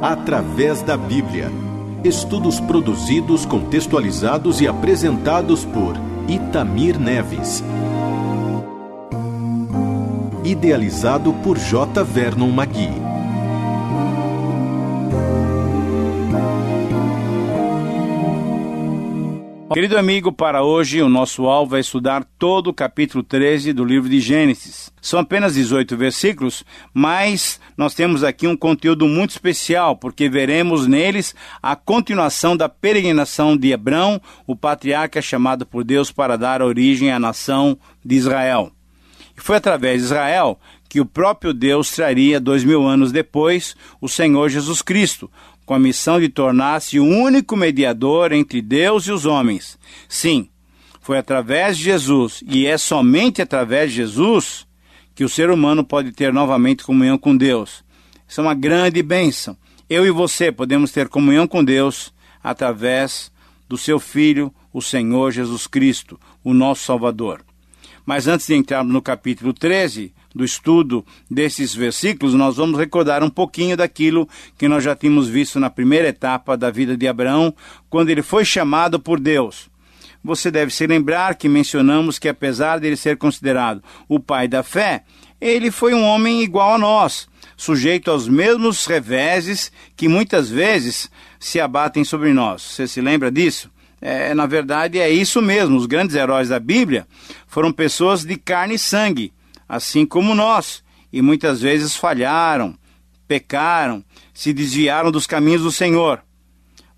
Através 0.00 0.82
da 0.82 0.96
Bíblia. 0.96 1.50
Estudos 2.04 2.60
produzidos, 2.60 3.44
contextualizados 3.44 4.60
e 4.60 4.68
apresentados 4.68 5.64
por 5.64 5.94
Itamir 6.28 6.98
Neves. 6.98 7.62
Idealizado 10.44 11.32
por 11.42 11.58
J. 11.58 12.04
Vernon 12.04 12.50
Magui. 12.50 13.07
Querido 19.72 19.98
amigo, 19.98 20.32
para 20.32 20.62
hoje 20.62 21.02
o 21.02 21.10
nosso 21.10 21.46
alvo 21.46 21.76
é 21.76 21.80
estudar 21.80 22.24
todo 22.38 22.68
o 22.68 22.74
capítulo 22.74 23.22
13 23.22 23.74
do 23.74 23.84
livro 23.84 24.08
de 24.08 24.18
Gênesis. 24.18 24.90
São 25.00 25.20
apenas 25.20 25.54
18 25.54 25.94
versículos, 25.94 26.64
mas 26.94 27.60
nós 27.76 27.92
temos 27.92 28.24
aqui 28.24 28.46
um 28.46 28.56
conteúdo 28.56 29.06
muito 29.06 29.30
especial, 29.30 29.94
porque 29.94 30.26
veremos 30.26 30.86
neles 30.86 31.34
a 31.62 31.76
continuação 31.76 32.56
da 32.56 32.66
peregrinação 32.66 33.58
de 33.58 33.70
Hebrão, 33.70 34.18
o 34.46 34.56
patriarca 34.56 35.20
chamado 35.20 35.66
por 35.66 35.84
Deus 35.84 36.10
para 36.10 36.38
dar 36.38 36.62
origem 36.62 37.12
à 37.12 37.18
nação 37.18 37.78
de 38.02 38.16
Israel. 38.16 38.72
E 39.36 39.40
foi 39.40 39.56
através 39.56 40.00
de 40.00 40.06
Israel 40.06 40.58
que 40.88 41.00
o 41.00 41.06
próprio 41.06 41.52
Deus 41.52 41.90
traria, 41.90 42.40
dois 42.40 42.64
mil 42.64 42.86
anos 42.86 43.12
depois, 43.12 43.76
o 44.00 44.08
Senhor 44.08 44.48
Jesus 44.48 44.80
Cristo, 44.80 45.30
com 45.68 45.74
a 45.74 45.78
missão 45.78 46.18
de 46.18 46.30
tornar-se 46.30 46.98
o 46.98 47.04
único 47.04 47.54
mediador 47.54 48.32
entre 48.32 48.62
Deus 48.62 49.06
e 49.06 49.12
os 49.12 49.26
homens. 49.26 49.78
Sim, 50.08 50.48
foi 51.02 51.18
através 51.18 51.76
de 51.76 51.84
Jesus, 51.84 52.42
e 52.48 52.66
é 52.66 52.78
somente 52.78 53.42
através 53.42 53.90
de 53.90 53.96
Jesus, 53.96 54.66
que 55.14 55.24
o 55.24 55.28
ser 55.28 55.50
humano 55.50 55.84
pode 55.84 56.10
ter 56.12 56.32
novamente 56.32 56.82
comunhão 56.82 57.18
com 57.18 57.36
Deus. 57.36 57.84
Isso 58.26 58.40
é 58.40 58.44
uma 58.44 58.54
grande 58.54 59.02
bênção. 59.02 59.58
Eu 59.90 60.06
e 60.06 60.10
você 60.10 60.50
podemos 60.50 60.90
ter 60.90 61.06
comunhão 61.06 61.46
com 61.46 61.62
Deus 61.62 62.14
através 62.42 63.30
do 63.68 63.76
seu 63.76 64.00
Filho, 64.00 64.50
o 64.72 64.80
Senhor 64.80 65.32
Jesus 65.32 65.66
Cristo, 65.66 66.18
o 66.42 66.54
nosso 66.54 66.82
Salvador. 66.82 67.44
Mas 68.06 68.26
antes 68.26 68.46
de 68.46 68.54
entrarmos 68.54 68.90
no 68.90 69.02
capítulo 69.02 69.52
13, 69.52 70.14
do 70.34 70.44
estudo 70.44 71.04
desses 71.30 71.74
versículos, 71.74 72.34
nós 72.34 72.56
vamos 72.56 72.78
recordar 72.78 73.22
um 73.22 73.30
pouquinho 73.30 73.76
daquilo 73.76 74.28
que 74.56 74.68
nós 74.68 74.84
já 74.84 74.94
tínhamos 74.94 75.28
visto 75.28 75.58
na 75.58 75.70
primeira 75.70 76.08
etapa 76.08 76.56
da 76.56 76.70
vida 76.70 76.96
de 76.96 77.08
Abraão, 77.08 77.54
quando 77.88 78.10
ele 78.10 78.22
foi 78.22 78.44
chamado 78.44 79.00
por 79.00 79.18
Deus. 79.18 79.68
Você 80.22 80.50
deve 80.50 80.72
se 80.72 80.86
lembrar 80.86 81.36
que 81.36 81.48
mencionamos 81.48 82.18
que, 82.18 82.28
apesar 82.28 82.80
de 82.80 82.86
ele 82.86 82.96
ser 82.96 83.16
considerado 83.16 83.82
o 84.08 84.18
pai 84.18 84.48
da 84.48 84.62
fé, 84.62 85.04
ele 85.40 85.70
foi 85.70 85.94
um 85.94 86.02
homem 86.02 86.42
igual 86.42 86.74
a 86.74 86.78
nós, 86.78 87.28
sujeito 87.56 88.10
aos 88.10 88.28
mesmos 88.28 88.84
reveses 88.86 89.70
que 89.96 90.08
muitas 90.08 90.50
vezes 90.50 91.10
se 91.38 91.60
abatem 91.60 92.04
sobre 92.04 92.32
nós. 92.32 92.62
Você 92.62 92.88
se 92.88 93.00
lembra 93.00 93.30
disso? 93.30 93.70
É, 94.00 94.34
na 94.34 94.46
verdade, 94.46 94.98
é 94.98 95.10
isso 95.10 95.40
mesmo. 95.42 95.76
Os 95.76 95.86
grandes 95.86 96.14
heróis 96.14 96.48
da 96.48 96.60
Bíblia 96.60 97.06
foram 97.46 97.72
pessoas 97.72 98.24
de 98.24 98.36
carne 98.36 98.74
e 98.74 98.78
sangue, 98.78 99.32
assim 99.68 100.06
como 100.06 100.34
nós, 100.34 100.82
e 101.12 101.20
muitas 101.20 101.60
vezes 101.60 101.94
falharam, 101.94 102.76
pecaram, 103.26 104.02
se 104.32 104.52
desviaram 104.52 105.10
dos 105.10 105.26
caminhos 105.26 105.62
do 105.62 105.70
Senhor. 105.70 106.22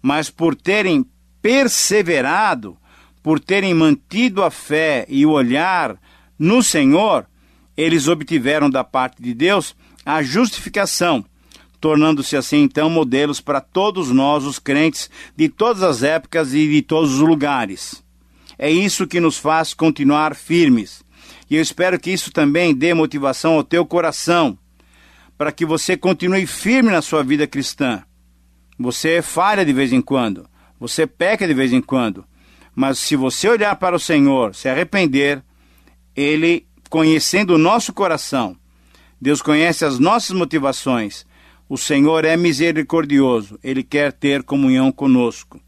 Mas 0.01 0.31
por 0.31 0.55
terem 0.55 1.05
perseverado, 1.43 2.77
por 3.23 3.41
terem 3.41 3.75
mantido 3.75 4.43
a 4.43 4.51
fé 4.51 5.05
e 5.09 5.27
o 5.27 5.31
olhar 5.31 5.97
no 6.39 6.63
Senhor, 6.63 7.27
eles 7.77 8.09
obtiveram 8.09 8.71
da 8.71 8.85
parte 8.85 9.23
de 9.23 9.35
Deus 9.35 9.75
a 10.05 10.23
justificação, 10.23 11.25
tornando-se 11.81 12.37
assim 12.37 12.59
então 12.59 12.89
modelos 12.89 13.41
para 13.41 13.61
todos 13.61 14.11
nós, 14.11 14.45
os 14.45 14.59
crentes, 14.59 15.11
de 15.37 15.49
todas 15.49 15.83
as 15.83 16.03
épocas 16.03 16.55
e 16.55 16.69
de 16.69 16.83
todos 16.83 17.15
os 17.15 17.21
lugares. 17.21 18.03
É 18.59 18.71
isso 18.71 19.07
que 19.07 19.21
nos 19.21 19.39
faz 19.39 19.73
continuar 19.73 20.35
firmes 20.35 21.03
e 21.51 21.57
eu 21.57 21.63
espero 21.63 21.99
que 21.99 22.13
isso 22.13 22.31
também 22.31 22.73
dê 22.73 22.95
motivação 22.95 23.55
ao 23.55 23.65
teu 23.65 23.85
coração, 23.85 24.57
para 25.37 25.51
que 25.51 25.67
você 25.67 25.97
continue 25.97 26.47
firme 26.47 26.93
na 26.93 27.03
sua 27.03 27.25
vida 27.25 27.45
cristã. 27.45 28.05
Você 28.79 29.21
falha 29.21 29.65
de 29.65 29.73
vez 29.73 29.93
em 29.93 30.01
quando, 30.01 30.49
você 30.79 31.09
peca 31.09 31.49
de 31.49 31.53
vez 31.53 31.73
em 31.73 31.81
quando, 31.81 32.25
mas 32.73 33.01
se 33.01 33.17
você 33.17 33.49
olhar 33.49 33.75
para 33.77 33.97
o 33.97 34.01
Senhor, 34.01 34.55
se 34.55 34.69
arrepender, 34.69 35.43
Ele, 36.15 36.67
conhecendo 36.89 37.55
o 37.55 37.59
nosso 37.59 37.93
coração, 37.93 38.57
Deus 39.21 39.43
conhece 39.43 39.85
as 39.85 39.99
nossas 39.99 40.37
motivações. 40.37 41.27
O 41.69 41.77
Senhor 41.77 42.25
é 42.25 42.37
misericordioso, 42.37 43.59
Ele 43.63 43.83
quer 43.83 44.13
ter 44.13 44.45
comunhão 44.45 44.93
conosco. 44.93 45.61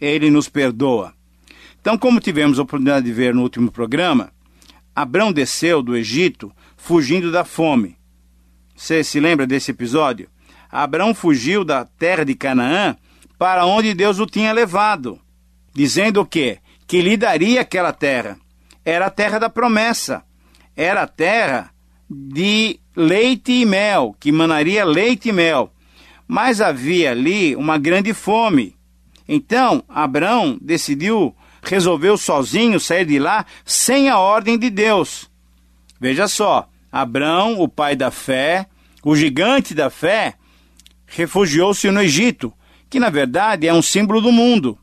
Ele 0.00 0.30
nos 0.30 0.48
perdoa. 0.48 1.14
Então, 1.80 1.96
como 1.96 2.20
tivemos 2.20 2.58
a 2.58 2.62
oportunidade 2.62 3.06
de 3.06 3.12
ver 3.12 3.34
no 3.34 3.42
último 3.42 3.70
programa, 3.70 4.33
Abrão 4.94 5.32
desceu 5.32 5.82
do 5.82 5.96
Egito 5.96 6.52
fugindo 6.76 7.32
da 7.32 7.44
fome. 7.44 7.96
Você 8.76 9.02
se 9.02 9.18
lembra 9.18 9.46
desse 9.46 9.70
episódio? 9.70 10.28
Abrão 10.70 11.14
fugiu 11.14 11.64
da 11.64 11.84
terra 11.84 12.24
de 12.24 12.34
Canaã 12.34 12.96
para 13.38 13.66
onde 13.66 13.94
Deus 13.94 14.18
o 14.18 14.26
tinha 14.26 14.52
levado, 14.52 15.20
dizendo 15.72 16.20
o 16.20 16.26
quê? 16.26 16.58
Que 16.86 17.00
lhe 17.00 17.16
daria 17.16 17.60
aquela 17.60 17.92
terra. 17.92 18.38
Era 18.84 19.06
a 19.06 19.10
terra 19.10 19.38
da 19.38 19.48
promessa. 19.48 20.22
Era 20.76 21.02
a 21.02 21.06
terra 21.06 21.70
de 22.08 22.78
leite 22.94 23.52
e 23.52 23.64
mel, 23.64 24.14
que 24.20 24.30
manaria 24.30 24.84
leite 24.84 25.30
e 25.30 25.32
mel. 25.32 25.72
Mas 26.26 26.60
havia 26.60 27.10
ali 27.10 27.56
uma 27.56 27.78
grande 27.78 28.12
fome. 28.12 28.76
Então, 29.26 29.82
Abrão 29.88 30.58
decidiu 30.60 31.34
resolveu 31.64 32.16
sozinho 32.16 32.78
sair 32.78 33.04
de 33.04 33.18
lá 33.18 33.44
sem 33.64 34.08
a 34.08 34.18
ordem 34.18 34.58
de 34.58 34.70
Deus. 34.70 35.30
Veja 36.00 36.28
só, 36.28 36.68
Abrão, 36.92 37.60
o 37.60 37.68
pai 37.68 37.96
da 37.96 38.10
fé, 38.10 38.66
o 39.02 39.16
gigante 39.16 39.74
da 39.74 39.90
fé, 39.90 40.34
refugiou-se 41.06 41.90
no 41.90 42.00
Egito, 42.00 42.52
que 42.88 43.00
na 43.00 43.10
verdade 43.10 43.66
é 43.66 43.74
um 43.74 43.82
símbolo 43.82 44.20
do 44.20 44.32
mundo. 44.32 44.78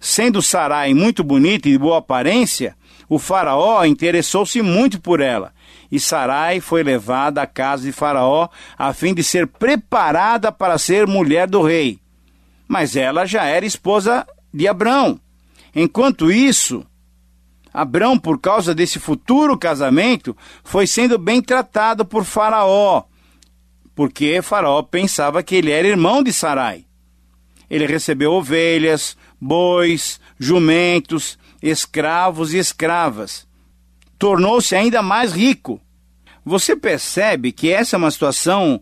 Sendo 0.00 0.42
Sarai 0.42 0.92
muito 0.94 1.24
bonita 1.24 1.68
e 1.68 1.72
de 1.72 1.78
boa 1.78 1.98
aparência, 1.98 2.76
o 3.08 3.18
faraó 3.18 3.84
interessou-se 3.84 4.60
muito 4.62 5.00
por 5.00 5.20
ela, 5.20 5.52
e 5.90 6.00
Sarai 6.00 6.60
foi 6.60 6.82
levada 6.82 7.42
à 7.42 7.46
casa 7.46 7.84
de 7.84 7.92
Faraó 7.92 8.48
a 8.76 8.92
fim 8.92 9.14
de 9.14 9.22
ser 9.22 9.46
preparada 9.46 10.50
para 10.50 10.76
ser 10.78 11.06
mulher 11.06 11.46
do 11.46 11.62
rei. 11.62 11.98
Mas 12.66 12.96
ela 12.96 13.24
já 13.26 13.44
era 13.44 13.64
esposa 13.64 14.26
de 14.52 14.66
Abrão. 14.66 15.20
Enquanto 15.74 16.30
isso, 16.30 16.86
Abrão, 17.72 18.16
por 18.16 18.40
causa 18.40 18.74
desse 18.74 19.00
futuro 19.00 19.58
casamento, 19.58 20.36
foi 20.62 20.86
sendo 20.86 21.18
bem 21.18 21.42
tratado 21.42 22.04
por 22.04 22.24
Faraó, 22.24 23.02
porque 23.94 24.40
Faraó 24.42 24.82
pensava 24.82 25.42
que 25.42 25.56
ele 25.56 25.72
era 25.72 25.88
irmão 25.88 26.22
de 26.22 26.32
Sarai. 26.32 26.86
Ele 27.68 27.86
recebeu 27.86 28.32
ovelhas, 28.32 29.16
bois, 29.40 30.20
jumentos, 30.38 31.38
escravos 31.60 32.52
e 32.52 32.58
escravas. 32.58 33.46
Tornou-se 34.18 34.76
ainda 34.76 35.02
mais 35.02 35.32
rico. 35.32 35.80
Você 36.44 36.76
percebe 36.76 37.50
que 37.50 37.70
essa 37.70 37.96
é 37.96 37.98
uma 37.98 38.10
situação 38.10 38.80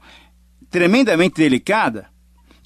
tremendamente 0.69 1.37
delicada? 1.37 2.11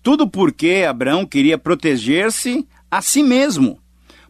Tudo 0.03 0.29
porque 0.29 0.85
Abraão 0.89 1.27
queria 1.27 1.59
proteger-se 1.59 2.67
a 2.91 3.03
si 3.03 3.23
mesmo. 3.23 3.79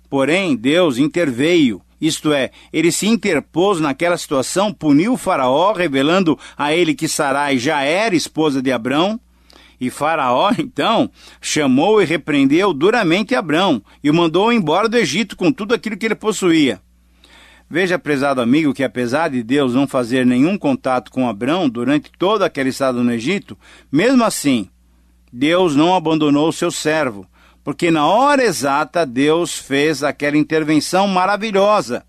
Porém, 0.08 0.56
Deus 0.56 0.98
interveio, 0.98 1.82
isto 2.00 2.32
é, 2.32 2.50
ele 2.72 2.92
se 2.92 3.06
interpôs 3.06 3.80
naquela 3.80 4.16
situação, 4.16 4.72
puniu 4.72 5.16
Faraó, 5.16 5.72
revelando 5.72 6.38
a 6.56 6.74
ele 6.74 6.94
que 6.94 7.08
Sarai 7.08 7.58
já 7.58 7.82
era 7.82 8.14
esposa 8.14 8.60
de 8.60 8.70
Abrão. 8.70 9.18
E 9.80 9.90
Faraó, 9.90 10.52
então, 10.58 11.10
chamou 11.40 12.00
e 12.00 12.04
repreendeu 12.04 12.72
duramente 12.72 13.34
Abrão 13.34 13.82
e 14.02 14.10
o 14.10 14.14
mandou 14.14 14.52
embora 14.52 14.88
do 14.88 14.96
Egito 14.96 15.36
com 15.36 15.50
tudo 15.52 15.74
aquilo 15.74 15.96
que 15.96 16.06
ele 16.06 16.14
possuía. 16.14 16.80
Veja, 17.68 17.98
prezado 17.98 18.40
amigo, 18.40 18.72
que 18.72 18.84
apesar 18.84 19.28
de 19.28 19.42
Deus 19.42 19.74
não 19.74 19.88
fazer 19.88 20.24
nenhum 20.24 20.56
contato 20.56 21.10
com 21.10 21.28
Abrão 21.28 21.68
durante 21.68 22.12
toda 22.16 22.46
aquela 22.46 22.68
estada 22.68 23.02
no 23.02 23.12
Egito, 23.12 23.58
mesmo 23.90 24.22
assim, 24.22 24.68
Deus 25.32 25.74
não 25.74 25.92
abandonou 25.92 26.48
o 26.48 26.52
seu 26.52 26.70
servo, 26.70 27.26
porque 27.66 27.90
na 27.90 28.06
hora 28.06 28.44
exata 28.44 29.04
Deus 29.04 29.58
fez 29.58 30.04
aquela 30.04 30.36
intervenção 30.36 31.08
maravilhosa, 31.08 32.06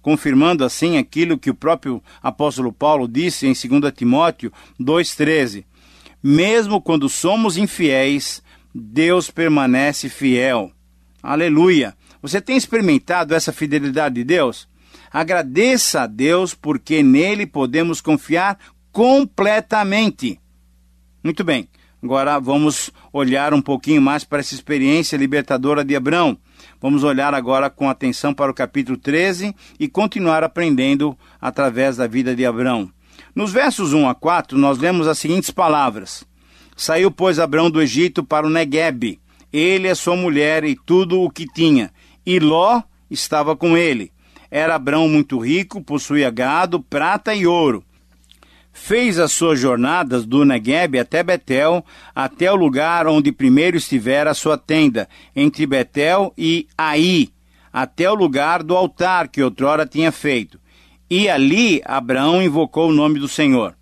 confirmando 0.00 0.64
assim 0.64 0.98
aquilo 0.98 1.36
que 1.36 1.50
o 1.50 1.54
próprio 1.54 2.00
apóstolo 2.22 2.72
Paulo 2.72 3.08
disse 3.08 3.44
em 3.44 3.52
2 3.52 3.92
Timóteo 3.92 4.52
2,13: 4.80 5.64
Mesmo 6.22 6.80
quando 6.80 7.08
somos 7.08 7.56
infiéis, 7.56 8.40
Deus 8.72 9.32
permanece 9.32 10.08
fiel. 10.08 10.70
Aleluia! 11.20 11.96
Você 12.22 12.40
tem 12.40 12.56
experimentado 12.56 13.34
essa 13.34 13.52
fidelidade 13.52 14.14
de 14.14 14.22
Deus? 14.22 14.68
Agradeça 15.12 16.02
a 16.02 16.06
Deus 16.06 16.54
porque 16.54 17.02
nele 17.02 17.48
podemos 17.48 18.00
confiar 18.00 18.56
completamente. 18.92 20.38
Muito 21.20 21.42
bem. 21.42 21.68
Agora 22.02 22.40
vamos 22.40 22.90
olhar 23.12 23.52
um 23.52 23.60
pouquinho 23.60 24.00
mais 24.00 24.24
para 24.24 24.40
essa 24.40 24.54
experiência 24.54 25.18
libertadora 25.18 25.84
de 25.84 25.94
Abraão. 25.94 26.36
Vamos 26.80 27.04
olhar 27.04 27.34
agora 27.34 27.68
com 27.68 27.90
atenção 27.90 28.32
para 28.32 28.50
o 28.50 28.54
capítulo 28.54 28.96
13 28.96 29.54
e 29.78 29.86
continuar 29.86 30.42
aprendendo 30.42 31.16
através 31.38 31.98
da 31.98 32.06
vida 32.06 32.34
de 32.34 32.46
Abraão. 32.46 32.90
Nos 33.34 33.52
versos 33.52 33.92
1 33.92 34.08
a 34.08 34.14
4, 34.14 34.56
nós 34.56 34.78
lemos 34.78 35.06
as 35.06 35.18
seguintes 35.18 35.50
palavras: 35.50 36.24
Saiu, 36.74 37.10
pois, 37.10 37.38
Abraão 37.38 37.70
do 37.70 37.82
Egito 37.82 38.24
para 38.24 38.46
o 38.46 38.50
Negueb, 38.50 39.20
ele, 39.52 39.88
a 39.88 39.94
sua 39.94 40.16
mulher 40.16 40.64
e 40.64 40.74
tudo 40.74 41.20
o 41.20 41.30
que 41.30 41.44
tinha, 41.44 41.92
e 42.24 42.40
Ló 42.40 42.82
estava 43.10 43.54
com 43.54 43.76
ele. 43.76 44.10
Era 44.50 44.74
Abraão 44.74 45.06
muito 45.06 45.38
rico, 45.38 45.82
possuía 45.82 46.30
gado, 46.30 46.80
prata 46.80 47.34
e 47.34 47.46
ouro 47.46 47.84
fez 48.80 49.18
as 49.18 49.30
suas 49.30 49.60
jornadas 49.60 50.24
do 50.24 50.44
Negueb 50.44 50.98
até 50.98 51.22
Betel, 51.22 51.84
até 52.14 52.50
o 52.50 52.56
lugar 52.56 53.06
onde 53.06 53.30
primeiro 53.30 53.76
estivera 53.76 54.30
a 54.30 54.34
sua 54.34 54.56
tenda, 54.56 55.06
entre 55.36 55.66
Betel 55.66 56.32
e 56.36 56.66
Aí, 56.76 57.28
até 57.72 58.10
o 58.10 58.14
lugar 58.14 58.62
do 58.62 58.74
altar 58.74 59.28
que 59.28 59.42
outrora 59.42 59.86
tinha 59.86 60.10
feito. 60.10 60.58
E 61.10 61.28
ali 61.28 61.82
Abraão 61.84 62.42
invocou 62.42 62.88
o 62.88 62.92
nome 62.92 63.20
do 63.20 63.28
Senhor. 63.28 63.76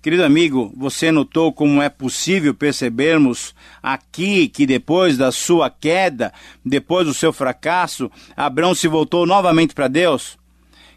Querido 0.00 0.24
amigo, 0.24 0.72
você 0.74 1.12
notou 1.12 1.52
como 1.52 1.82
é 1.82 1.88
possível 1.88 2.54
percebermos 2.54 3.54
aqui 3.82 4.48
que 4.48 4.66
depois 4.66 5.18
da 5.18 5.30
sua 5.30 5.68
queda, 5.68 6.32
depois 6.64 7.06
do 7.06 7.14
seu 7.14 7.32
fracasso, 7.32 8.10
Abraão 8.36 8.74
se 8.74 8.88
voltou 8.88 9.26
novamente 9.26 9.74
para 9.74 9.86
Deus? 9.86 10.38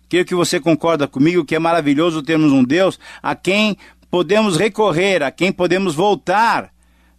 Creio 0.09 0.25
que 0.25 0.35
você 0.35 0.59
concorda 0.59 1.07
comigo 1.07 1.45
que 1.45 1.55
é 1.55 1.59
maravilhoso 1.59 2.23
termos 2.23 2.51
um 2.51 2.63
Deus 2.63 2.99
a 3.21 3.35
quem 3.35 3.77
podemos 4.09 4.57
recorrer, 4.57 5.21
a 5.21 5.31
quem 5.31 5.51
podemos 5.51 5.95
voltar 5.95 6.71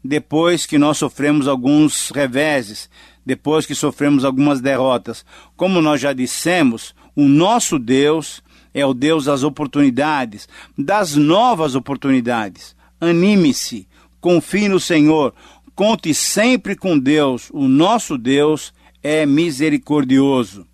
depois 0.03 0.65
que 0.65 0.79
nós 0.79 0.97
sofremos 0.97 1.49
alguns 1.49 2.11
reveses, 2.11 2.89
depois 3.27 3.67
que 3.67 3.75
sofremos 3.75 4.25
algumas 4.25 4.61
derrotas. 4.61 5.25
Como 5.57 5.83
nós 5.83 6.01
já 6.01 6.13
dissemos, 6.13 6.95
o 7.15 7.25
nosso 7.25 7.79
Deus 7.79 8.43
é 8.73 8.87
o 8.87 8.95
Deus 8.95 9.25
das 9.25 9.43
oportunidades, 9.43 10.49
das 10.77 11.15
novas 11.15 11.75
oportunidades. 11.75 12.77
Anime-se, 13.01 13.87
confie 14.21 14.69
no 14.69 14.81
Senhor, 14.81 15.35
conte 15.75 16.15
sempre 16.15 16.75
com 16.75 16.99
Deus. 16.99 17.51
O 17.53 17.69
nosso 17.69 18.17
Deus 18.17 18.73
é 19.03 19.27
misericordioso. 19.27 20.68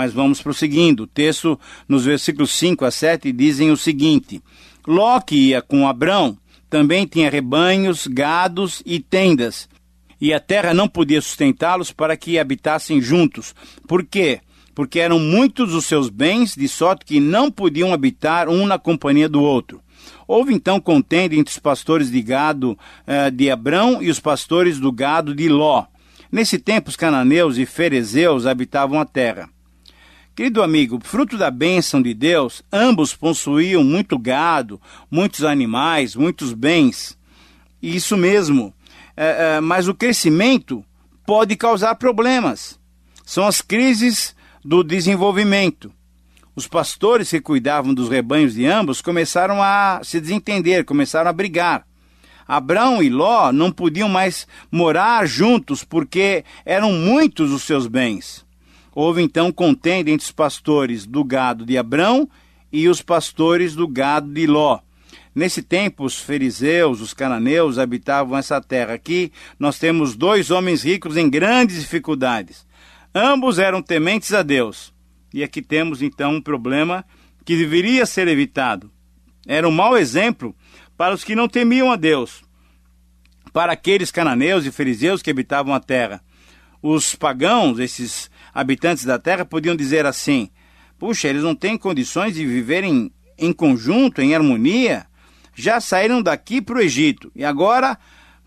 Mas 0.00 0.14
vamos 0.14 0.40
prosseguindo. 0.40 1.02
O 1.02 1.06
texto, 1.06 1.60
nos 1.86 2.06
versículos 2.06 2.52
5 2.52 2.86
a 2.86 2.90
7, 2.90 3.30
dizem 3.32 3.70
o 3.70 3.76
seguinte: 3.76 4.42
Ló, 4.86 5.20
que 5.20 5.48
ia 5.48 5.60
com 5.60 5.86
Abrão, 5.86 6.38
também 6.70 7.04
tinha 7.04 7.28
rebanhos, 7.28 8.06
gados 8.06 8.82
e 8.86 8.98
tendas, 8.98 9.68
e 10.18 10.32
a 10.32 10.40
terra 10.40 10.72
não 10.72 10.88
podia 10.88 11.20
sustentá-los 11.20 11.92
para 11.92 12.16
que 12.16 12.38
habitassem 12.38 12.98
juntos. 12.98 13.54
Por 13.86 14.02
quê? 14.02 14.40
Porque 14.74 15.00
eram 15.00 15.18
muitos 15.18 15.74
os 15.74 15.84
seus 15.84 16.08
bens, 16.08 16.54
de 16.54 16.66
sorte 16.66 17.04
que 17.04 17.20
não 17.20 17.50
podiam 17.50 17.92
habitar 17.92 18.48
um 18.48 18.64
na 18.64 18.78
companhia 18.78 19.28
do 19.28 19.42
outro. 19.42 19.82
Houve 20.26 20.54
então 20.54 20.80
contenda 20.80 21.34
entre 21.34 21.52
os 21.52 21.58
pastores 21.58 22.10
de 22.10 22.22
gado 22.22 22.74
eh, 23.06 23.30
de 23.30 23.50
Abrão 23.50 24.02
e 24.02 24.08
os 24.08 24.18
pastores 24.18 24.80
do 24.80 24.90
gado 24.90 25.34
de 25.34 25.46
Ló. 25.50 25.84
Nesse 26.32 26.58
tempo, 26.58 26.88
os 26.88 26.96
cananeus 26.96 27.58
e 27.58 27.66
ferezeus 27.66 28.46
habitavam 28.46 28.98
a 28.98 29.04
terra. 29.04 29.50
Querido 30.40 30.62
amigo, 30.62 30.98
fruto 31.04 31.36
da 31.36 31.50
bênção 31.50 32.00
de 32.00 32.14
Deus, 32.14 32.62
ambos 32.72 33.14
possuíam 33.14 33.84
muito 33.84 34.18
gado, 34.18 34.80
muitos 35.10 35.44
animais, 35.44 36.16
muitos 36.16 36.54
bens. 36.54 37.14
Isso 37.82 38.16
mesmo. 38.16 38.72
É, 39.14 39.56
é, 39.56 39.60
mas 39.60 39.86
o 39.86 39.94
crescimento 39.94 40.82
pode 41.26 41.54
causar 41.56 41.94
problemas. 41.96 42.80
São 43.22 43.46
as 43.46 43.60
crises 43.60 44.34
do 44.64 44.82
desenvolvimento. 44.82 45.92
Os 46.56 46.66
pastores 46.66 47.28
que 47.28 47.40
cuidavam 47.42 47.92
dos 47.92 48.08
rebanhos 48.08 48.54
de 48.54 48.64
ambos 48.64 49.02
começaram 49.02 49.62
a 49.62 50.00
se 50.02 50.18
desentender, 50.22 50.86
começaram 50.86 51.28
a 51.28 51.34
brigar. 51.34 51.84
Abraão 52.48 53.02
e 53.02 53.10
Ló 53.10 53.52
não 53.52 53.70
podiam 53.70 54.08
mais 54.08 54.48
morar 54.72 55.26
juntos 55.26 55.84
porque 55.84 56.46
eram 56.64 56.92
muitos 56.94 57.52
os 57.52 57.62
seus 57.62 57.86
bens. 57.86 58.48
Houve 58.94 59.22
então 59.22 59.52
contenda 59.52 60.10
entre 60.10 60.24
os 60.24 60.32
pastores 60.32 61.06
do 61.06 61.22
gado 61.22 61.64
de 61.64 61.78
Abrão 61.78 62.28
e 62.72 62.88
os 62.88 63.02
pastores 63.02 63.74
do 63.74 63.86
gado 63.86 64.32
de 64.32 64.46
Ló. 64.46 64.80
Nesse 65.34 65.62
tempo, 65.62 66.04
os 66.04 66.18
fariseus, 66.18 67.00
os 67.00 67.14
cananeus 67.14 67.78
habitavam 67.78 68.36
essa 68.36 68.60
terra. 68.60 68.94
Aqui 68.94 69.32
nós 69.58 69.78
temos 69.78 70.16
dois 70.16 70.50
homens 70.50 70.82
ricos 70.82 71.16
em 71.16 71.30
grandes 71.30 71.80
dificuldades. 71.80 72.66
Ambos 73.14 73.58
eram 73.58 73.80
tementes 73.80 74.32
a 74.32 74.42
Deus. 74.42 74.92
E 75.32 75.44
aqui 75.44 75.62
temos 75.62 76.02
então 76.02 76.34
um 76.34 76.42
problema 76.42 77.04
que 77.44 77.56
deveria 77.56 78.04
ser 78.06 78.26
evitado. 78.28 78.90
Era 79.46 79.68
um 79.68 79.72
mau 79.72 79.96
exemplo 79.96 80.54
para 80.96 81.14
os 81.14 81.24
que 81.24 81.34
não 81.34 81.48
temiam 81.48 81.90
a 81.90 81.96
Deus, 81.96 82.42
para 83.52 83.72
aqueles 83.72 84.10
cananeus 84.10 84.66
e 84.66 84.70
fariseus 84.70 85.22
que 85.22 85.30
habitavam 85.30 85.72
a 85.72 85.80
terra. 85.80 86.22
Os 86.82 87.14
pagãos, 87.14 87.78
esses 87.78 88.30
habitantes 88.54 89.04
da 89.04 89.18
terra 89.18 89.44
podiam 89.44 89.76
dizer 89.76 90.06
assim: 90.06 90.50
puxa, 90.98 91.28
eles 91.28 91.42
não 91.42 91.54
têm 91.54 91.76
condições 91.76 92.34
de 92.34 92.46
viverem 92.46 93.12
em 93.38 93.52
conjunto, 93.52 94.20
em 94.20 94.34
harmonia, 94.34 95.06
já 95.54 95.80
saíram 95.80 96.22
daqui 96.22 96.60
para 96.60 96.76
o 96.76 96.80
Egito 96.80 97.30
e 97.34 97.44
agora 97.44 97.98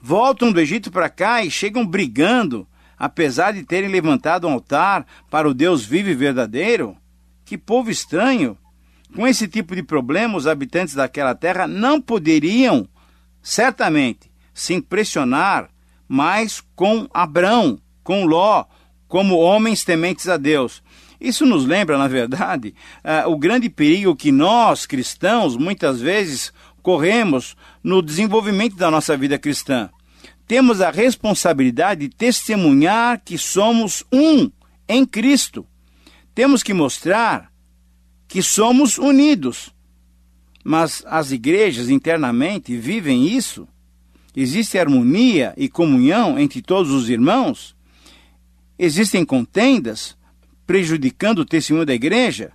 voltam 0.01 0.51
do 0.51 0.59
Egito 0.59 0.91
para 0.91 1.09
cá 1.09 1.43
e 1.43 1.49
chegam 1.49 1.85
brigando, 1.85 2.67
apesar 2.97 3.53
de 3.53 3.63
terem 3.63 3.89
levantado 3.89 4.47
um 4.47 4.51
altar 4.51 5.05
para 5.29 5.47
o 5.49 5.53
Deus 5.53 5.85
vivo 5.85 6.09
e 6.09 6.15
verdadeiro? 6.15 6.97
Que 7.45 7.57
povo 7.57 7.89
estranho! 7.89 8.57
Com 9.15 9.27
esse 9.27 9.47
tipo 9.47 9.75
de 9.75 9.83
problema, 9.83 10.37
os 10.37 10.47
habitantes 10.47 10.95
daquela 10.95 11.35
terra 11.35 11.67
não 11.67 12.01
poderiam, 12.01 12.87
certamente, 13.43 14.31
se 14.53 14.73
impressionar 14.73 15.69
mais 16.07 16.61
com 16.75 17.07
Abrão, 17.13 17.79
com 18.03 18.25
Ló, 18.25 18.65
como 19.07 19.37
homens 19.37 19.83
tementes 19.83 20.27
a 20.27 20.37
Deus. 20.37 20.83
Isso 21.19 21.45
nos 21.45 21.65
lembra, 21.65 21.97
na 21.97 22.07
verdade, 22.07 22.75
uh, 23.03 23.29
o 23.29 23.37
grande 23.37 23.69
perigo 23.69 24.15
que 24.15 24.31
nós, 24.31 24.85
cristãos, 24.85 25.55
muitas 25.55 26.01
vezes 26.01 26.51
corremos 26.81 27.55
no 27.81 28.01
desenvolvimento 28.01 28.75
da 28.75 28.91
nossa 28.91 29.15
vida 29.15 29.39
cristã. 29.39 29.89
Temos 30.45 30.81
a 30.81 30.91
responsabilidade 30.91 32.07
de 32.07 32.15
testemunhar 32.15 33.21
que 33.23 33.37
somos 33.37 34.03
um 34.11 34.51
em 34.87 35.05
Cristo. 35.05 35.65
Temos 36.35 36.61
que 36.61 36.73
mostrar 36.73 37.49
que 38.27 38.41
somos 38.41 38.97
unidos. 38.97 39.73
Mas 40.63 41.03
as 41.07 41.31
igrejas 41.31 41.89
internamente 41.89 42.75
vivem 42.75 43.27
isso? 43.27 43.67
Existe 44.35 44.77
harmonia 44.77 45.53
e 45.55 45.69
comunhão 45.69 46.39
entre 46.39 46.61
todos 46.61 46.91
os 46.91 47.09
irmãos? 47.09 47.75
Existem 48.77 49.23
contendas 49.23 50.17
prejudicando 50.65 51.39
o 51.39 51.45
testemunho 51.45 51.85
da 51.85 51.93
igreja? 51.93 52.51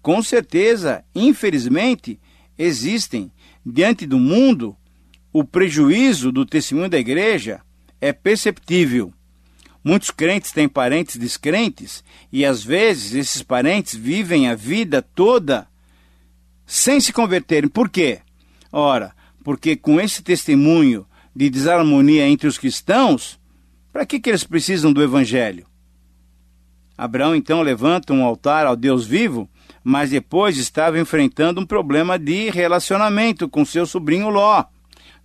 Com 0.00 0.22
certeza, 0.22 1.04
infelizmente, 1.14 2.18
existem. 2.58 3.30
Diante 3.64 4.06
do 4.06 4.18
mundo, 4.18 4.76
o 5.32 5.44
prejuízo 5.44 6.32
do 6.32 6.44
testemunho 6.44 6.88
da 6.88 6.98
igreja 6.98 7.60
é 8.00 8.12
perceptível. 8.12 9.12
Muitos 9.84 10.10
crentes 10.10 10.52
têm 10.52 10.68
parentes 10.68 11.16
descrentes 11.16 12.04
e 12.32 12.44
às 12.44 12.62
vezes 12.62 13.14
esses 13.14 13.42
parentes 13.42 13.94
vivem 13.94 14.48
a 14.48 14.54
vida 14.54 15.02
toda 15.02 15.66
sem 16.66 17.00
se 17.00 17.12
converterem. 17.12 17.68
Por 17.68 17.88
quê? 17.88 18.20
Ora, 18.70 19.14
porque 19.42 19.76
com 19.76 20.00
esse 20.00 20.22
testemunho 20.22 21.06
de 21.34 21.50
desarmonia 21.50 22.26
entre 22.28 22.46
os 22.46 22.58
cristãos, 22.58 23.38
para 23.92 24.06
que, 24.06 24.18
que 24.18 24.30
eles 24.30 24.44
precisam 24.44 24.92
do 24.92 25.02
Evangelho? 25.02 25.66
Abraão 26.96 27.34
então 27.34 27.62
levanta 27.62 28.12
um 28.12 28.24
altar 28.24 28.66
ao 28.66 28.76
Deus 28.76 29.04
vivo, 29.04 29.48
mas 29.82 30.10
depois 30.10 30.56
estava 30.56 30.98
enfrentando 30.98 31.60
um 31.60 31.66
problema 31.66 32.18
de 32.18 32.50
relacionamento 32.50 33.48
com 33.48 33.64
seu 33.64 33.84
sobrinho 33.86 34.28
Ló. 34.28 34.64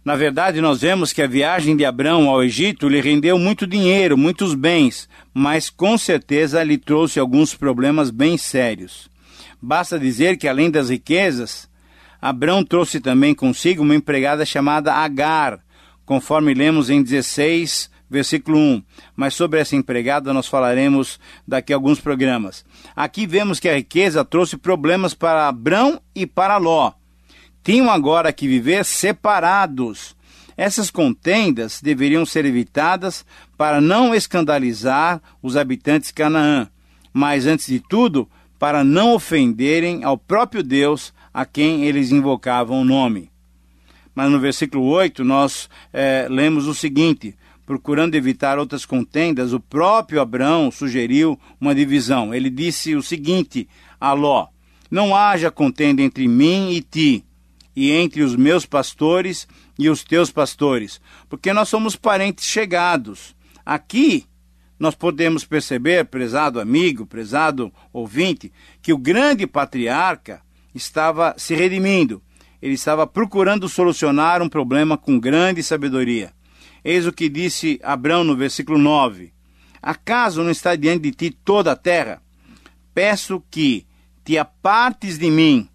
Na 0.03 0.15
verdade, 0.15 0.61
nós 0.61 0.81
vemos 0.81 1.11
que 1.11 1.21
a 1.21 1.27
viagem 1.27 1.75
de 1.75 1.83
Abraão 1.83 2.29
ao 2.29 2.43
Egito 2.43 2.87
lhe 2.87 3.01
rendeu 3.01 3.37
muito 3.37 3.67
dinheiro, 3.67 4.17
muitos 4.17 4.55
bens, 4.55 5.07
mas 5.33 5.69
com 5.69 5.97
certeza 5.97 6.63
lhe 6.63 6.77
trouxe 6.77 7.19
alguns 7.19 7.53
problemas 7.53 8.09
bem 8.09 8.37
sérios. 8.37 9.09
Basta 9.61 9.99
dizer 9.99 10.37
que, 10.37 10.47
além 10.47 10.71
das 10.71 10.89
riquezas, 10.89 11.69
Abraão 12.21 12.63
trouxe 12.63 12.99
também 12.99 13.35
consigo 13.35 13.83
uma 13.83 13.95
empregada 13.95 14.45
chamada 14.45 14.93
Agar, 14.93 15.59
conforme 16.05 16.53
lemos 16.53 16.89
em 16.89 17.03
16, 17.03 17.91
versículo 18.09 18.57
1. 18.57 18.83
Mas 19.15 19.33
sobre 19.33 19.59
essa 19.59 19.75
empregada 19.75 20.33
nós 20.33 20.47
falaremos 20.47 21.19
daqui 21.47 21.73
a 21.73 21.75
alguns 21.75 21.99
programas. 21.99 22.65
Aqui 22.95 23.27
vemos 23.27 23.59
que 23.59 23.69
a 23.69 23.75
riqueza 23.75 24.23
trouxe 24.23 24.57
problemas 24.57 25.13
para 25.13 25.47
Abrão 25.47 26.01
e 26.15 26.25
para 26.25 26.57
Ló. 26.57 26.93
Tinham 27.63 27.89
agora 27.89 28.31
que 28.31 28.47
viver 28.47 28.85
separados. 28.85 30.15
Essas 30.55 30.89
contendas 30.89 31.81
deveriam 31.81 32.25
ser 32.25 32.45
evitadas 32.45 33.25
para 33.57 33.79
não 33.79 34.15
escandalizar 34.15 35.21
os 35.41 35.55
habitantes 35.55 36.09
de 36.09 36.15
Canaã, 36.15 36.67
mas, 37.13 37.45
antes 37.45 37.67
de 37.67 37.79
tudo, 37.79 38.27
para 38.57 38.83
não 38.83 39.13
ofenderem 39.13 40.03
ao 40.03 40.17
próprio 40.17 40.63
Deus 40.63 41.13
a 41.33 41.45
quem 41.45 41.85
eles 41.85 42.11
invocavam 42.11 42.81
o 42.81 42.85
nome. 42.85 43.29
Mas 44.15 44.31
no 44.31 44.39
versículo 44.39 44.83
8 44.85 45.23
nós 45.23 45.69
é, 45.93 46.25
lemos 46.27 46.65
o 46.65 46.73
seguinte: 46.73 47.35
procurando 47.67 48.15
evitar 48.15 48.57
outras 48.57 48.85
contendas, 48.85 49.51
o 49.51 49.59
próprio 49.59 50.21
Abraão 50.21 50.71
sugeriu 50.71 51.37
uma 51.59 51.75
divisão. 51.75 52.33
Ele 52.33 52.49
disse 52.49 52.95
o 52.95 53.03
seguinte 53.03 53.67
a 53.99 54.13
Ló: 54.13 54.47
Não 54.89 55.13
haja 55.13 55.51
contenda 55.51 56.01
entre 56.01 56.29
mim 56.29 56.71
e 56.71 56.81
ti, 56.81 57.25
e 57.75 57.91
entre 57.91 58.23
os 58.23 58.37
meus 58.37 58.65
pastores 58.65 59.45
e 59.77 59.89
os 59.89 60.01
teus 60.01 60.31
pastores, 60.31 61.01
porque 61.29 61.51
nós 61.51 61.67
somos 61.67 61.97
parentes 61.97 62.45
chegados. 62.45 63.35
Aqui 63.65 64.23
nós 64.79 64.95
podemos 64.95 65.43
perceber, 65.43 66.05
prezado 66.05 66.61
amigo, 66.61 67.05
prezado 67.05 67.71
ouvinte, 67.91 68.49
que 68.81 68.93
o 68.93 68.97
grande 68.97 69.45
patriarca 69.45 70.41
estava 70.73 71.35
se 71.37 71.53
redimindo. 71.53 72.23
Ele 72.61 72.75
estava 72.75 73.05
procurando 73.05 73.67
solucionar 73.67 74.41
um 74.41 74.47
problema 74.47 74.97
com 74.97 75.19
grande 75.19 75.61
sabedoria. 75.61 76.36
Eis 76.89 77.05
o 77.05 77.11
que 77.11 77.27
disse 77.27 77.81
Abraão 77.83 78.23
no 78.23 78.33
versículo 78.33 78.77
9: 78.77 79.33
Acaso 79.81 80.41
não 80.41 80.49
está 80.49 80.73
diante 80.73 81.01
de 81.01 81.11
ti 81.11 81.31
toda 81.31 81.73
a 81.73 81.75
terra? 81.75 82.21
Peço 82.93 83.43
que 83.51 83.85
te 84.23 84.37
apartes 84.37 85.17
de 85.17 85.29
mim. 85.29 85.67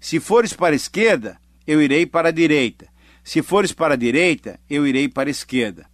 Se 0.00 0.18
fores 0.18 0.54
para 0.54 0.74
a 0.74 0.76
esquerda, 0.76 1.38
eu 1.66 1.82
irei 1.82 2.06
para 2.06 2.28
a 2.28 2.32
direita. 2.32 2.88
Se 3.22 3.42
fores 3.42 3.72
para 3.72 3.92
a 3.92 3.96
direita, 3.98 4.58
eu 4.70 4.86
irei 4.86 5.06
para 5.06 5.28
a 5.28 5.30
esquerda. 5.30 5.84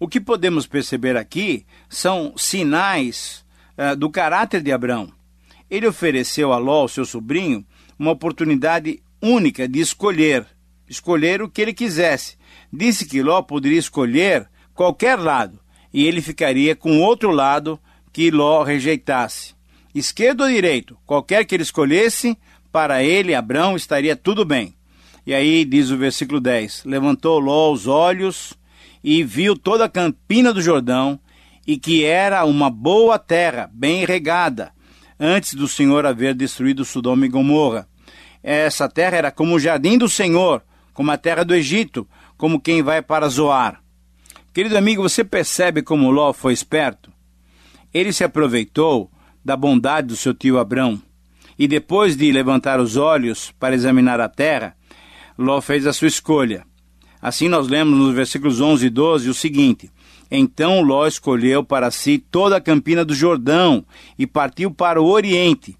O 0.00 0.08
que 0.08 0.20
podemos 0.20 0.66
perceber 0.66 1.16
aqui 1.16 1.64
são 1.88 2.36
sinais 2.36 3.44
uh, 3.78 3.94
do 3.94 4.10
caráter 4.10 4.62
de 4.62 4.72
Abraão. 4.72 5.12
Ele 5.70 5.86
ofereceu 5.86 6.52
a 6.52 6.58
Ló, 6.58 6.88
seu 6.88 7.04
sobrinho, 7.04 7.64
uma 7.96 8.10
oportunidade 8.10 9.00
única 9.22 9.68
de 9.68 9.78
escolher, 9.78 10.44
escolher 10.88 11.40
o 11.40 11.48
que 11.48 11.62
ele 11.62 11.72
quisesse. 11.72 12.41
Disse 12.72 13.04
que 13.04 13.22
Ló 13.22 13.42
poderia 13.42 13.78
escolher 13.78 14.48
qualquer 14.74 15.18
lado 15.18 15.60
e 15.92 16.06
ele 16.06 16.22
ficaria 16.22 16.74
com 16.74 17.00
outro 17.00 17.30
lado 17.30 17.78
que 18.12 18.30
Ló 18.30 18.62
rejeitasse. 18.62 19.54
Esquerdo 19.94 20.42
ou 20.42 20.48
direito, 20.48 20.96
qualquer 21.04 21.44
que 21.44 21.54
ele 21.54 21.62
escolhesse, 21.62 22.36
para 22.72 23.02
ele, 23.02 23.34
Abraão, 23.34 23.76
estaria 23.76 24.16
tudo 24.16 24.44
bem. 24.44 24.74
E 25.26 25.34
aí 25.34 25.64
diz 25.64 25.90
o 25.90 25.98
versículo 25.98 26.40
10: 26.40 26.84
Levantou 26.86 27.38
Ló 27.38 27.70
os 27.70 27.86
olhos 27.86 28.54
e 29.04 29.22
viu 29.22 29.54
toda 29.54 29.84
a 29.84 29.88
campina 29.88 30.52
do 30.52 30.62
Jordão, 30.62 31.20
e 31.66 31.76
que 31.76 32.04
era 32.04 32.44
uma 32.44 32.70
boa 32.70 33.18
terra, 33.18 33.70
bem 33.72 34.04
regada, 34.06 34.72
antes 35.20 35.54
do 35.54 35.68
Senhor 35.68 36.06
haver 36.06 36.34
destruído 36.34 36.84
Sodoma 36.84 37.26
e 37.26 37.28
Gomorra. 37.28 37.86
Essa 38.42 38.88
terra 38.88 39.18
era 39.18 39.30
como 39.30 39.54
o 39.54 39.60
jardim 39.60 39.98
do 39.98 40.08
Senhor, 40.08 40.62
como 40.94 41.10
a 41.10 41.18
terra 41.18 41.44
do 41.44 41.54
Egito, 41.54 42.08
como 42.42 42.60
quem 42.60 42.82
vai 42.82 43.00
para 43.00 43.28
Zoar. 43.28 43.80
Querido 44.52 44.76
amigo, 44.76 45.00
você 45.00 45.22
percebe 45.22 45.80
como 45.80 46.10
Ló 46.10 46.32
foi 46.32 46.52
esperto? 46.52 47.08
Ele 47.94 48.12
se 48.12 48.24
aproveitou 48.24 49.08
da 49.44 49.56
bondade 49.56 50.08
do 50.08 50.16
seu 50.16 50.34
tio 50.34 50.58
Abrão. 50.58 51.00
E 51.56 51.68
depois 51.68 52.16
de 52.16 52.32
levantar 52.32 52.80
os 52.80 52.96
olhos 52.96 53.52
para 53.60 53.76
examinar 53.76 54.18
a 54.18 54.28
terra, 54.28 54.74
Ló 55.38 55.60
fez 55.60 55.86
a 55.86 55.92
sua 55.92 56.08
escolha. 56.08 56.66
Assim 57.20 57.48
nós 57.48 57.68
lemos 57.68 57.96
nos 57.96 58.12
versículos 58.12 58.60
11 58.60 58.86
e 58.86 58.90
12 58.90 59.28
o 59.28 59.34
seguinte: 59.34 59.88
Então 60.28 60.82
Ló 60.82 61.06
escolheu 61.06 61.62
para 61.62 61.92
si 61.92 62.18
toda 62.18 62.56
a 62.56 62.60
campina 62.60 63.04
do 63.04 63.14
Jordão 63.14 63.86
e 64.18 64.26
partiu 64.26 64.68
para 64.68 65.00
o 65.00 65.06
oriente. 65.06 65.76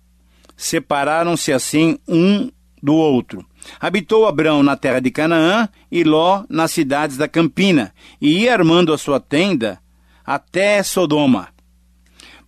Separaram-se 0.56 1.52
assim 1.52 1.98
um 2.06 2.52
do 2.80 2.94
outro. 2.94 3.44
Habitou 3.80 4.26
Abrão 4.26 4.62
na 4.62 4.76
terra 4.76 5.00
de 5.00 5.10
Canaã 5.10 5.68
e 5.90 6.04
Ló 6.04 6.44
nas 6.48 6.72
cidades 6.72 7.16
da 7.16 7.28
campina, 7.28 7.92
e 8.20 8.42
ia 8.42 8.52
armando 8.52 8.92
a 8.92 8.98
sua 8.98 9.20
tenda 9.20 9.80
até 10.24 10.82
Sodoma. 10.82 11.48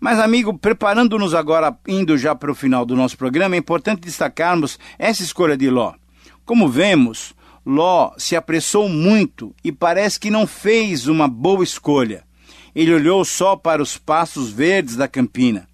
Mas, 0.01 0.19
amigo, 0.19 0.53
preparando-nos 0.59 1.35
agora, 1.35 1.75
indo 1.89 2.19
já 2.19 2.35
para 2.35 2.53
o 2.53 2.55
final 2.55 2.85
do 2.85 2.95
nosso 2.95 3.17
programa, 3.17 3.55
é 3.55 3.59
importante 3.59 4.03
destacarmos 4.03 4.79
essa 4.99 5.23
escolha 5.23 5.57
de 5.57 5.71
Ló. 5.71 5.95
Como 6.45 6.69
vemos, 6.69 7.35
Ló 7.65 8.13
se 8.19 8.37
apressou 8.37 8.89
muito 8.89 9.55
e 9.65 9.73
parece 9.73 10.21
que 10.21 10.31
não 10.31 10.47
fez 10.47 11.07
uma 11.07 11.27
boa 11.27 11.65
escolha. 11.65 12.25
Ele 12.75 12.93
olhou 12.93 13.25
só 13.25 13.57
para 13.57 13.83
os 13.83 13.97
pastos 13.97 14.51
verdes 14.51 14.97
da 14.97 15.09
campina. 15.09 15.67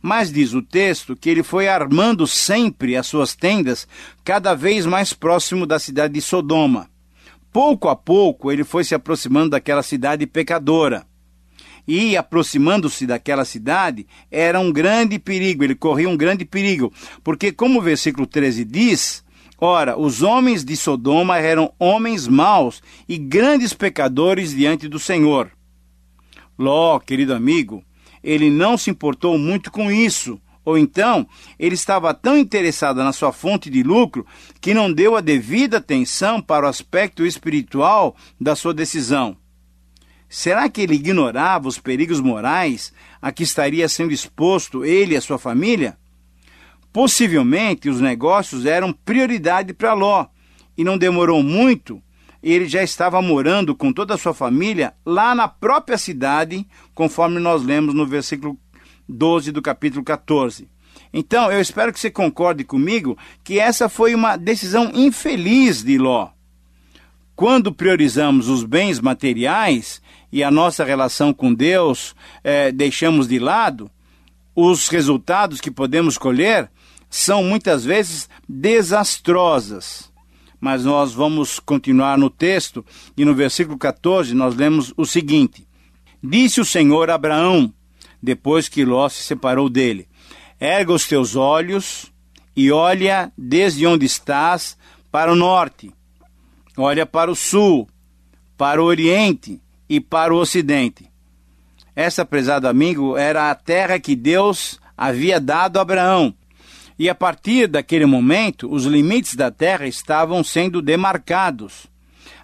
Mas 0.00 0.32
diz 0.32 0.54
o 0.54 0.62
texto 0.62 1.16
que 1.16 1.28
ele 1.28 1.42
foi 1.42 1.68
armando 1.68 2.26
sempre 2.26 2.96
as 2.96 3.06
suas 3.06 3.34
tendas 3.34 3.86
cada 4.24 4.54
vez 4.54 4.86
mais 4.86 5.12
próximo 5.12 5.66
da 5.66 5.78
cidade 5.78 6.14
de 6.14 6.20
Sodoma. 6.20 6.88
Pouco 7.52 7.88
a 7.88 7.96
pouco 7.96 8.52
ele 8.52 8.64
foi 8.64 8.84
se 8.84 8.94
aproximando 8.94 9.50
daquela 9.50 9.82
cidade 9.82 10.26
pecadora. 10.26 11.04
E 11.86 12.16
aproximando-se 12.16 13.06
daquela 13.06 13.44
cidade 13.44 14.06
era 14.30 14.60
um 14.60 14.70
grande 14.70 15.18
perigo, 15.18 15.64
ele 15.64 15.74
corria 15.74 16.08
um 16.08 16.16
grande 16.16 16.44
perigo, 16.44 16.92
porque, 17.24 17.50
como 17.50 17.78
o 17.78 17.82
versículo 17.82 18.26
13 18.26 18.62
diz, 18.64 19.24
Ora, 19.60 19.98
os 19.98 20.22
homens 20.22 20.64
de 20.64 20.76
Sodoma 20.76 21.38
eram 21.38 21.72
homens 21.80 22.28
maus 22.28 22.80
e 23.08 23.18
grandes 23.18 23.72
pecadores 23.72 24.54
diante 24.54 24.86
do 24.86 25.00
Senhor. 25.00 25.50
Ló, 26.56 27.00
querido 27.00 27.34
amigo, 27.34 27.82
ele 28.22 28.50
não 28.50 28.76
se 28.76 28.90
importou 28.90 29.38
muito 29.38 29.70
com 29.70 29.90
isso, 29.90 30.40
ou 30.64 30.76
então 30.76 31.26
ele 31.58 31.74
estava 31.74 32.12
tão 32.12 32.36
interessado 32.36 33.02
na 33.02 33.12
sua 33.12 33.32
fonte 33.32 33.70
de 33.70 33.82
lucro 33.82 34.26
que 34.60 34.74
não 34.74 34.92
deu 34.92 35.16
a 35.16 35.20
devida 35.20 35.78
atenção 35.78 36.42
para 36.42 36.66
o 36.66 36.68
aspecto 36.68 37.24
espiritual 37.24 38.14
da 38.40 38.54
sua 38.54 38.74
decisão. 38.74 39.36
Será 40.28 40.68
que 40.68 40.82
ele 40.82 40.94
ignorava 40.94 41.68
os 41.68 41.78
perigos 41.78 42.20
morais 42.20 42.92
a 43.20 43.32
que 43.32 43.42
estaria 43.42 43.88
sendo 43.88 44.12
exposto 44.12 44.84
ele 44.84 45.14
e 45.14 45.16
a 45.16 45.22
sua 45.22 45.38
família? 45.38 45.96
Possivelmente 46.92 47.88
os 47.88 48.00
negócios 48.00 48.66
eram 48.66 48.92
prioridade 48.92 49.72
para 49.72 49.94
Ló, 49.94 50.26
e 50.76 50.84
não 50.84 50.98
demorou 50.98 51.42
muito, 51.42 52.02
ele 52.42 52.68
já 52.68 52.82
estava 52.82 53.20
morando 53.20 53.74
com 53.74 53.92
toda 53.92 54.14
a 54.14 54.18
sua 54.18 54.34
família 54.34 54.94
lá 55.04 55.34
na 55.34 55.48
própria 55.48 55.98
cidade, 55.98 56.66
conforme 56.94 57.40
nós 57.40 57.62
lemos 57.62 57.94
no 57.94 58.06
versículo 58.06 58.56
12 59.08 59.52
do 59.52 59.62
capítulo 59.62 60.04
14. 60.04 60.68
Então, 61.12 61.50
eu 61.50 61.60
espero 61.60 61.92
que 61.92 61.98
você 61.98 62.10
concorde 62.10 62.64
comigo 62.64 63.16
que 63.42 63.58
essa 63.58 63.88
foi 63.88 64.14
uma 64.14 64.36
decisão 64.36 64.90
infeliz 64.94 65.82
de 65.82 65.96
Ló. 65.96 66.30
Quando 67.34 67.72
priorizamos 67.72 68.48
os 68.48 68.64
bens 68.64 69.00
materiais 69.00 70.02
e 70.30 70.42
a 70.42 70.50
nossa 70.50 70.84
relação 70.84 71.32
com 71.32 71.54
Deus 71.54 72.14
eh, 72.42 72.72
deixamos 72.72 73.28
de 73.28 73.38
lado, 73.38 73.90
os 74.54 74.88
resultados 74.88 75.60
que 75.60 75.70
podemos 75.70 76.18
colher 76.18 76.70
são 77.08 77.42
muitas 77.42 77.84
vezes 77.84 78.28
desastrosas. 78.48 80.07
Mas 80.60 80.84
nós 80.84 81.12
vamos 81.12 81.60
continuar 81.60 82.18
no 82.18 82.28
texto 82.28 82.84
e 83.16 83.24
no 83.24 83.34
versículo 83.34 83.78
14 83.78 84.34
nós 84.34 84.54
lemos 84.54 84.92
o 84.96 85.06
seguinte: 85.06 85.66
Disse 86.22 86.60
o 86.60 86.64
Senhor 86.64 87.10
a 87.10 87.14
Abraão, 87.14 87.72
depois 88.22 88.68
que 88.68 88.84
Ló 88.84 89.08
se 89.08 89.22
separou 89.22 89.68
dele: 89.68 90.08
Erga 90.58 90.92
os 90.92 91.06
teus 91.06 91.36
olhos 91.36 92.12
e 92.56 92.72
olha 92.72 93.32
desde 93.38 93.86
onde 93.86 94.04
estás 94.04 94.76
para 95.12 95.32
o 95.32 95.36
norte, 95.36 95.92
olha 96.76 97.06
para 97.06 97.30
o 97.30 97.36
sul, 97.36 97.88
para 98.56 98.82
o 98.82 98.86
oriente 98.86 99.60
e 99.88 100.00
para 100.00 100.34
o 100.34 100.38
ocidente. 100.38 101.08
Essa, 101.94 102.24
prezado 102.24 102.68
amigo, 102.68 103.16
era 103.16 103.50
a 103.50 103.54
terra 103.54 103.98
que 103.98 104.14
Deus 104.16 104.80
havia 104.96 105.40
dado 105.40 105.78
a 105.78 105.82
Abraão 105.82 106.34
e 106.98 107.08
a 107.08 107.14
partir 107.14 107.68
daquele 107.68 108.06
momento, 108.06 108.70
os 108.70 108.84
limites 108.84 109.36
da 109.36 109.50
terra 109.50 109.86
estavam 109.86 110.42
sendo 110.42 110.82
demarcados. 110.82 111.86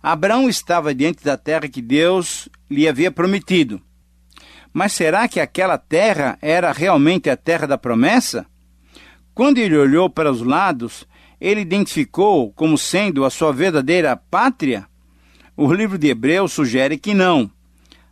Abraão 0.01 0.49
estava 0.49 0.95
diante 0.95 1.25
da 1.25 1.37
terra 1.37 1.69
que 1.69 1.83
Deus 1.83 2.49
lhe 2.71 2.87
havia 2.87 3.11
prometido. 3.11 3.83
Mas 4.73 4.93
será 4.93 5.27
que 5.27 5.41
aquela 5.41 5.77
terra 5.77 6.39
era 6.41 6.71
realmente 6.73 7.29
a 7.29 7.37
terra 7.37 7.67
da 7.67 7.77
promessa? 7.77 8.47
Quando 9.35 9.59
ele 9.59 9.77
olhou 9.77 10.09
para 10.09 10.31
os 10.31 10.43
lados, 10.43 11.07
ele 11.41 11.61
identificou 11.61 12.53
como 12.53 12.79
sendo 12.79 13.25
a 13.25 13.31
sua 13.31 13.53
verdadeira 13.53 14.17
pátria? 14.17 14.87
O 15.57 15.73
livro 15.73 15.99
de 15.99 16.09
Hebreus 16.09 16.53
sugere 16.53 16.97
que 16.97 17.15
não. 17.15 17.51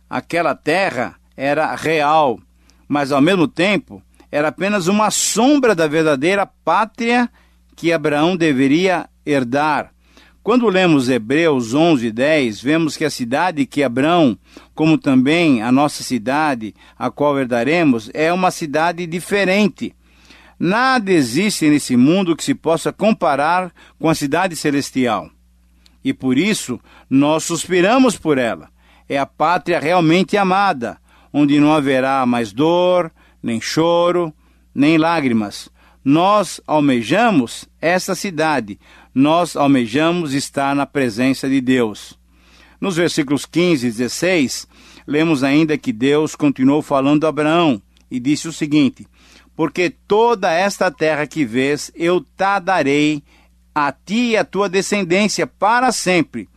Aquela 0.09 0.55
terra 0.55 1.15
era 1.35 1.73
real, 1.75 2.39
mas 2.87 3.11
ao 3.11 3.21
mesmo 3.21 3.47
tempo 3.47 4.01
era 4.33 4.47
apenas 4.47 4.87
uma 4.87 5.11
sombra 5.11 5.75
da 5.75 5.85
verdadeira 5.85 6.43
pátria 6.43 7.29
que 7.75 7.93
Abraão 7.93 8.35
deveria 8.35 9.07
herdar. 9.23 9.91
Quando 10.41 10.67
lemos 10.69 11.07
Hebreus 11.07 11.75
11, 11.75 12.11
10, 12.11 12.59
vemos 12.59 12.97
que 12.97 13.05
a 13.05 13.11
cidade 13.11 13.67
que 13.67 13.83
Abrão, 13.83 14.35
como 14.73 14.97
também 14.97 15.61
a 15.61 15.71
nossa 15.71 16.01
cidade, 16.01 16.73
a 16.97 17.11
qual 17.11 17.39
herdaremos, 17.39 18.09
é 18.11 18.33
uma 18.33 18.49
cidade 18.49 19.05
diferente. 19.05 19.93
Nada 20.57 21.11
existe 21.11 21.69
nesse 21.69 21.95
mundo 21.95 22.35
que 22.35 22.43
se 22.43 22.55
possa 22.55 22.91
comparar 22.91 23.71
com 23.99 24.09
a 24.09 24.15
cidade 24.15 24.55
celestial. 24.55 25.29
E 26.03 26.11
por 26.11 26.39
isso 26.39 26.79
nós 27.07 27.43
suspiramos 27.43 28.17
por 28.17 28.39
ela. 28.39 28.67
É 29.07 29.15
a 29.15 29.27
pátria 29.27 29.79
realmente 29.79 30.35
amada, 30.37 30.97
onde 31.31 31.59
não 31.59 31.71
haverá 31.71 32.25
mais 32.25 32.51
dor, 32.51 33.11
nem 33.43 33.59
choro, 33.59 34.33
nem 34.73 34.97
lágrimas. 34.97 35.69
Nós 36.03 36.61
almejamos 36.65 37.65
essa 37.79 38.15
cidade, 38.15 38.79
nós 39.13 39.55
almejamos 39.55 40.33
estar 40.33 40.75
na 40.75 40.85
presença 40.85 41.47
de 41.49 41.61
Deus. 41.61 42.17
Nos 42.79 42.95
versículos 42.95 43.45
15 43.45 43.87
e 43.87 43.91
16, 43.91 44.67
lemos 45.05 45.43
ainda 45.43 45.77
que 45.77 45.93
Deus 45.93 46.35
continuou 46.35 46.81
falando 46.81 47.25
a 47.25 47.29
Abraão 47.29 47.81
e 48.09 48.19
disse 48.19 48.47
o 48.47 48.53
seguinte: 48.53 49.07
Porque 49.55 49.89
toda 49.89 50.51
esta 50.51 50.91
terra 50.91 51.27
que 51.27 51.45
vês 51.45 51.91
eu 51.95 52.21
te 52.21 52.59
darei 52.61 53.23
a 53.73 53.91
ti 53.91 54.31
e 54.31 54.37
a 54.37 54.43
tua 54.43 54.69
descendência 54.69 55.47
para 55.47 55.91
sempre. 55.91 56.49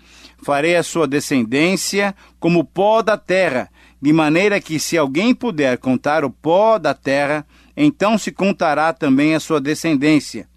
Farei 0.42 0.76
a 0.76 0.82
sua 0.82 1.06
descendência 1.06 2.14
como 2.38 2.64
pó 2.64 3.02
da 3.02 3.16
terra, 3.16 3.70
de 4.00 4.12
maneira 4.12 4.60
que, 4.60 4.78
se 4.78 4.96
alguém 4.96 5.34
puder 5.34 5.78
contar 5.78 6.24
o 6.24 6.30
pó 6.30 6.78
da 6.78 6.94
terra, 6.94 7.46
então 7.76 8.16
se 8.18 8.30
contará 8.30 8.92
também 8.92 9.34
a 9.34 9.40
sua 9.40 9.60
descendência. 9.60 10.48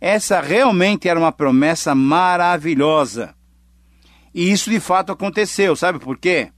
Essa 0.00 0.40
realmente 0.40 1.08
era 1.08 1.18
uma 1.18 1.32
promessa 1.32 1.94
maravilhosa. 1.94 3.34
E 4.34 4.50
isso 4.50 4.70
de 4.70 4.80
fato 4.80 5.12
aconteceu, 5.12 5.76
sabe 5.76 5.98
por 5.98 6.18
quê? 6.18 6.50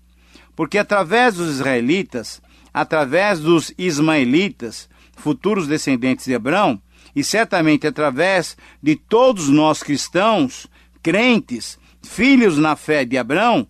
Porque 0.56 0.78
através 0.78 1.34
dos 1.34 1.56
israelitas, 1.56 2.40
através 2.72 3.40
dos 3.40 3.72
ismaelitas, 3.76 4.88
futuros 5.16 5.66
descendentes 5.66 6.26
de 6.26 6.34
Abraão, 6.34 6.80
e 7.14 7.22
certamente 7.22 7.86
através 7.86 8.56
de 8.82 8.96
todos 8.96 9.48
nós 9.48 9.82
cristãos, 9.82 10.66
crentes, 11.02 11.78
filhos 12.02 12.58
na 12.58 12.76
fé 12.76 13.04
de 13.04 13.16
Abraão, 13.16 13.66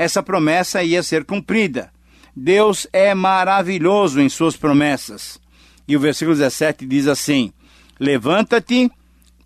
essa 0.00 0.22
promessa 0.22 0.82
ia 0.82 1.02
ser 1.02 1.26
cumprida. 1.26 1.92
Deus 2.34 2.86
é 2.90 3.14
maravilhoso 3.14 4.18
em 4.18 4.30
suas 4.30 4.56
promessas. 4.56 5.38
E 5.86 5.94
o 5.94 6.00
versículo 6.00 6.34
17 6.34 6.86
diz 6.86 7.06
assim: 7.06 7.52
Levanta-te, 7.98 8.90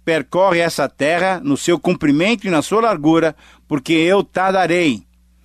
percorre 0.05 0.61
essa 0.61 0.89
terra 0.89 1.41
no 1.43 1.57
seu 1.57 1.77
comprimento 1.77 2.47
e 2.47 2.51
na 2.51 2.63
sua 2.63 2.83
largura, 2.83 3.35
porque 3.67 3.95
eu 3.95 4.23
te 4.23 4.53
darei. 4.53 5.03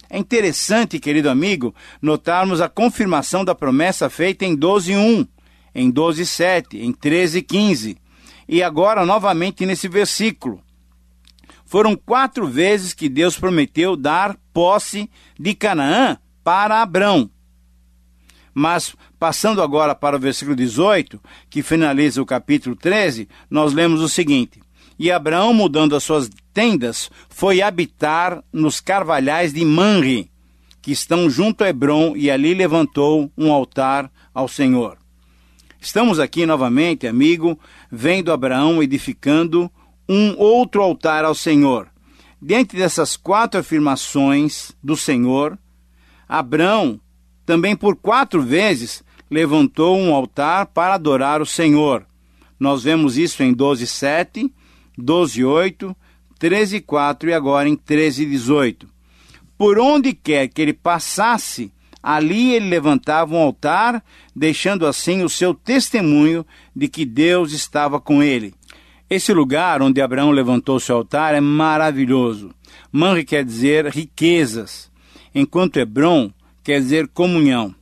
É 0.07 0.19
interessante, 0.19 0.99
querido 0.99 1.27
amigo, 1.27 1.73
notarmos 1.99 2.61
a 2.61 2.69
confirmação 2.69 3.43
da 3.43 3.55
promessa 3.55 4.11
feita 4.11 4.45
em 4.45 4.55
12:1 4.55 5.27
em 5.73 5.89
12:7, 5.89 6.77
em 6.77 6.93
13:15 6.93 7.97
e 8.47 8.61
agora 8.61 9.03
novamente 9.07 9.65
nesse 9.65 9.87
versículo. 9.87 10.61
Foram 11.65 11.95
quatro 11.95 12.47
vezes 12.47 12.93
que 12.93 13.09
Deus 13.09 13.37
prometeu 13.37 13.95
dar 13.95 14.37
posse 14.59 15.09
de 15.39 15.55
Canaã 15.55 16.17
para 16.43 16.81
Abrão. 16.81 17.31
Mas, 18.53 18.93
passando 19.17 19.61
agora 19.61 19.95
para 19.95 20.17
o 20.17 20.19
versículo 20.19 20.53
18, 20.53 21.17
que 21.49 21.63
finaliza 21.63 22.21
o 22.21 22.25
capítulo 22.25 22.75
13, 22.75 23.29
nós 23.49 23.71
lemos 23.71 24.01
o 24.01 24.09
seguinte: 24.09 24.59
E 24.99 25.09
Abraão, 25.09 25.53
mudando 25.53 25.95
as 25.95 26.03
suas 26.03 26.29
tendas, 26.53 27.09
foi 27.29 27.61
habitar 27.61 28.43
nos 28.51 28.81
carvalhais 28.81 29.53
de 29.53 29.63
Manre, 29.63 30.29
que 30.81 30.91
estão 30.91 31.29
junto 31.29 31.63
a 31.63 31.69
Hebron, 31.69 32.17
e 32.17 32.29
ali 32.29 32.53
levantou 32.53 33.31
um 33.37 33.53
altar 33.53 34.11
ao 34.33 34.49
Senhor. 34.49 34.97
Estamos 35.79 36.19
aqui 36.19 36.45
novamente, 36.45 37.07
amigo, 37.07 37.57
vendo 37.89 38.29
Abraão 38.29 38.83
edificando 38.83 39.71
um 40.09 40.37
outro 40.37 40.81
altar 40.81 41.23
ao 41.23 41.33
Senhor. 41.33 41.87
Diante 42.41 42.75
dessas 42.75 43.17
quatro 43.17 43.59
afirmações 43.59 44.71
do 44.83 44.95
Senhor, 44.95 45.57
Abraão 46.27 46.99
também 47.45 47.75
por 47.75 47.95
quatro 47.95 48.41
vezes 48.41 49.03
levantou 49.29 49.97
um 49.97 50.13
altar 50.13 50.67
para 50.67 50.93
adorar 50.93 51.41
o 51.41 51.45
Senhor. 51.45 52.05
Nós 52.59 52.83
vemos 52.83 53.17
isso 53.17 53.43
em 53.43 53.53
12:7, 53.53 54.51
12:8, 54.97 55.95
13:4 56.39 57.29
e 57.29 57.33
agora 57.33 57.67
em 57.67 57.75
13:18. 57.75 58.87
Por 59.57 59.77
onde 59.77 60.13
quer 60.13 60.47
que 60.47 60.61
ele 60.61 60.73
passasse, 60.73 61.71
Ali 62.01 62.53
ele 62.53 62.69
levantava 62.69 63.35
um 63.35 63.37
altar, 63.37 64.03
deixando 64.33 64.87
assim 64.87 65.21
o 65.21 65.29
seu 65.29 65.53
testemunho 65.53 66.45
de 66.73 66.87
que 66.87 67.05
Deus 67.05 67.51
estava 67.51 67.99
com 67.99 68.23
ele. 68.23 68.53
Esse 69.09 69.33
lugar 69.33 69.81
onde 69.81 69.99
Abraão 70.01 70.29
levantou 70.29 70.79
seu 70.79 70.97
altar 70.97 71.33
é 71.33 71.41
maravilhoso. 71.41 72.51
Manre 72.91 73.25
quer 73.25 73.43
dizer 73.43 73.87
riquezas, 73.87 74.91
enquanto 75.33 75.77
Hebron 75.77 76.31
quer 76.63 76.79
dizer 76.79 77.07
comunhão. 77.07 77.73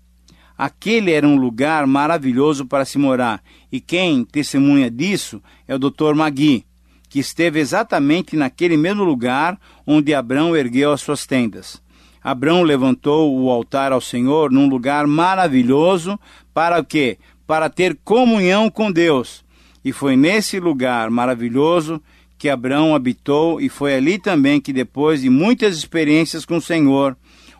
Aquele 0.57 1.11
era 1.11 1.27
um 1.27 1.35
lugar 1.35 1.85
maravilhoso 1.85 2.65
para 2.65 2.85
se 2.85 2.97
morar, 2.97 3.43
e 3.69 3.81
quem 3.81 4.23
testemunha 4.23 4.89
disso 4.89 5.43
é 5.67 5.75
o 5.75 5.79
Dr. 5.79 6.15
Magui, 6.15 6.65
que 7.09 7.19
esteve 7.19 7.59
exatamente 7.59 8.37
naquele 8.37 8.77
mesmo 8.77 9.03
lugar 9.03 9.59
onde 9.85 10.13
Abraão 10.13 10.55
ergueu 10.55 10.93
as 10.93 11.01
suas 11.01 11.25
tendas. 11.25 11.81
Abraão 12.23 12.63
levantou 12.63 13.37
o 13.37 13.49
altar 13.49 13.91
ao 13.91 13.99
Senhor 13.99 14.49
num 14.49 14.69
lugar 14.69 15.05
maravilhoso 15.05 16.17
para 16.53 16.79
o 16.79 16.85
quê? 16.85 17.17
Para 17.45 17.69
ter 17.69 17.97
comunhão 18.03 18.69
com 18.69 18.89
Deus. 18.89 19.45
E 19.87 19.93
foi 19.93 20.17
nesse 20.17 20.59
lugar 20.59 21.09
maravilhoso 21.09 22.03
que 22.37 22.49
Abraão 22.49 22.93
habitou 22.93 23.61
e 23.61 23.69
foi 23.69 23.95
ali 23.95 24.19
também 24.19 24.59
que 24.59 24.73
depois 24.73 25.21
de 25.21 25.29
muitas 25.29 25.77
experiências 25.77 26.43
com 26.43 26.57
o 26.57 26.61
Senhor, 26.61 27.15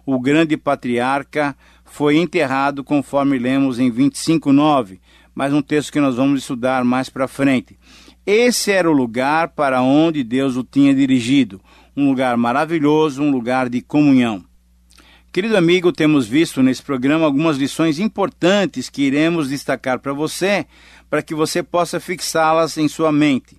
o 0.05 0.19
grande 0.19 0.57
patriarca 0.57 1.55
foi 1.85 2.17
enterrado 2.17 2.83
conforme 2.83 3.39
lemos 3.39 3.79
em 3.79 3.89
25:9, 3.89 4.99
mas 5.33 5.53
um 5.53 5.61
texto 5.61 5.89
que 5.89 6.01
nós 6.01 6.17
vamos 6.17 6.41
estudar 6.41 6.83
mais 6.83 7.07
para 7.07 7.29
frente. 7.29 7.79
Esse 8.25 8.73
era 8.73 8.91
o 8.91 8.93
lugar 8.93 9.53
para 9.55 9.81
onde 9.81 10.21
Deus 10.21 10.57
o 10.57 10.65
tinha 10.65 10.93
dirigido, 10.93 11.61
um 11.95 12.09
lugar 12.09 12.35
maravilhoso, 12.35 13.23
um 13.23 13.31
lugar 13.31 13.69
de 13.69 13.81
comunhão. 13.81 14.43
Querido 15.31 15.55
amigo, 15.55 15.91
temos 15.91 16.27
visto 16.27 16.63
nesse 16.63 16.81
programa 16.81 17.23
algumas 17.23 17.57
lições 17.57 17.99
importantes 17.99 18.89
que 18.89 19.03
iremos 19.03 19.49
destacar 19.49 19.99
para 19.99 20.11
você, 20.11 20.65
para 21.09 21.21
que 21.21 21.35
você 21.35 21.61
possa 21.61 21.99
fixá-las 21.99 22.77
em 22.77 22.87
sua 22.87 23.11
mente. 23.11 23.57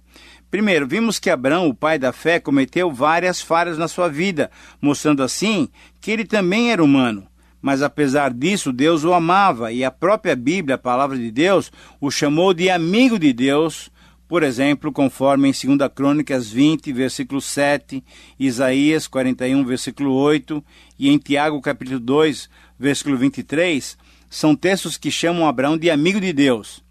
Primeiro, 0.50 0.86
vimos 0.86 1.18
que 1.18 1.28
Abraão, 1.28 1.68
o 1.68 1.74
pai 1.74 1.98
da 1.98 2.12
fé, 2.12 2.40
cometeu 2.40 2.90
várias 2.90 3.40
falhas 3.40 3.76
na 3.76 3.86
sua 3.86 4.08
vida, 4.08 4.50
mostrando 4.80 5.22
assim 5.22 5.68
que 6.00 6.10
ele 6.10 6.24
também 6.24 6.72
era 6.72 6.82
humano. 6.82 7.26
Mas 7.60 7.82
apesar 7.82 8.32
disso, 8.32 8.72
Deus 8.72 9.04
o 9.04 9.12
amava 9.12 9.72
e 9.72 9.84
a 9.84 9.90
própria 9.90 10.34
Bíblia, 10.34 10.76
a 10.76 10.78
palavra 10.78 11.18
de 11.18 11.30
Deus, 11.30 11.70
o 12.00 12.10
chamou 12.10 12.54
de 12.54 12.70
amigo 12.70 13.18
de 13.18 13.32
Deus 13.32 13.90
por 14.28 14.42
exemplo, 14.42 14.92
conforme 14.92 15.48
em 15.48 15.76
2 15.76 15.90
Crônicas 15.94 16.50
20, 16.50 16.92
versículo 16.92 17.40
7, 17.40 18.04
Isaías 18.38 19.08
41, 19.08 19.64
versículo 19.64 20.12
8 20.12 20.62
e 20.98 21.08
em 21.08 21.16
Tiago 21.16 21.58
capítulo 21.62 21.98
2, 21.98 22.50
versículo 22.78 23.16
23, 23.16 23.96
são 24.28 24.54
textos 24.54 24.98
que 24.98 25.10
chamam 25.10 25.48
Abraão 25.48 25.78
de 25.78 25.90
amigo 25.90 26.20
de 26.20 26.34
Deus. 26.34 26.84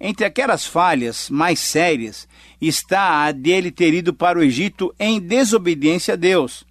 Entre 0.00 0.26
aquelas 0.26 0.66
falhas 0.66 1.30
mais 1.30 1.58
sérias 1.58 2.28
está 2.60 3.24
a 3.24 3.32
de 3.32 3.50
ele 3.50 3.70
ter 3.70 3.94
ido 3.94 4.12
para 4.12 4.38
o 4.38 4.42
Egito 4.42 4.94
em 4.98 5.18
desobediência 5.18 6.14
a 6.14 6.16
Deus. 6.16 6.64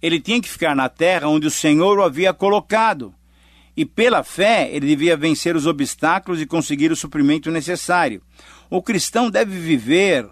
Ele 0.00 0.20
tinha 0.20 0.40
que 0.40 0.48
ficar 0.48 0.74
na 0.74 0.88
terra 0.88 1.28
onde 1.28 1.46
o 1.46 1.50
Senhor 1.50 1.98
o 1.98 2.02
havia 2.02 2.32
colocado. 2.32 3.14
E 3.76 3.84
pela 3.84 4.22
fé 4.22 4.68
ele 4.72 4.86
devia 4.86 5.16
vencer 5.16 5.56
os 5.56 5.66
obstáculos 5.66 6.40
e 6.40 6.46
conseguir 6.46 6.92
o 6.92 6.96
suprimento 6.96 7.50
necessário. 7.50 8.22
O 8.70 8.82
cristão 8.82 9.30
deve 9.30 9.58
viver 9.58 10.28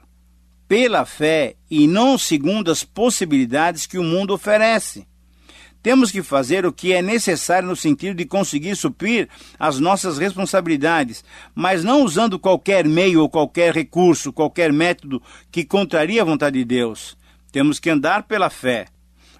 pela 0.69 1.05
fé 1.05 1.57
e 1.69 1.87
não 1.89 2.17
segundo 2.17 2.71
as 2.71 2.85
possibilidades 2.85 3.87
que 3.87 3.99
o 3.99 4.05
mundo 4.05 4.33
oferece. 4.33 5.07
Temos 5.83 6.11
que 6.11 6.23
fazer 6.23 6.67
o 6.67 6.73
que 6.73 6.93
é 6.93 7.01
necessário 7.01 7.69
no 7.69 7.77
sentido 7.77 8.17
de 8.17 8.25
conseguir 8.25 8.77
suprir 8.77 9.29
as 9.59 9.81
nossas 9.81 10.19
responsabilidades, 10.19 11.25
mas 11.55 11.83
não 11.83 12.05
usando 12.05 12.39
qualquer 12.39 12.87
meio 12.87 13.23
ou 13.23 13.29
qualquer 13.29 13.75
recurso, 13.75 14.33
qualquer 14.33 14.73
método 14.73 15.23
que 15.51 15.65
contraria 15.65 16.23
a 16.23 16.25
vontade 16.25 16.59
de 16.59 16.65
Deus. 16.65 17.17
Temos 17.51 17.79
que 17.79 17.89
andar 17.89 18.25
pela 18.25 18.51
fé. 18.51 18.87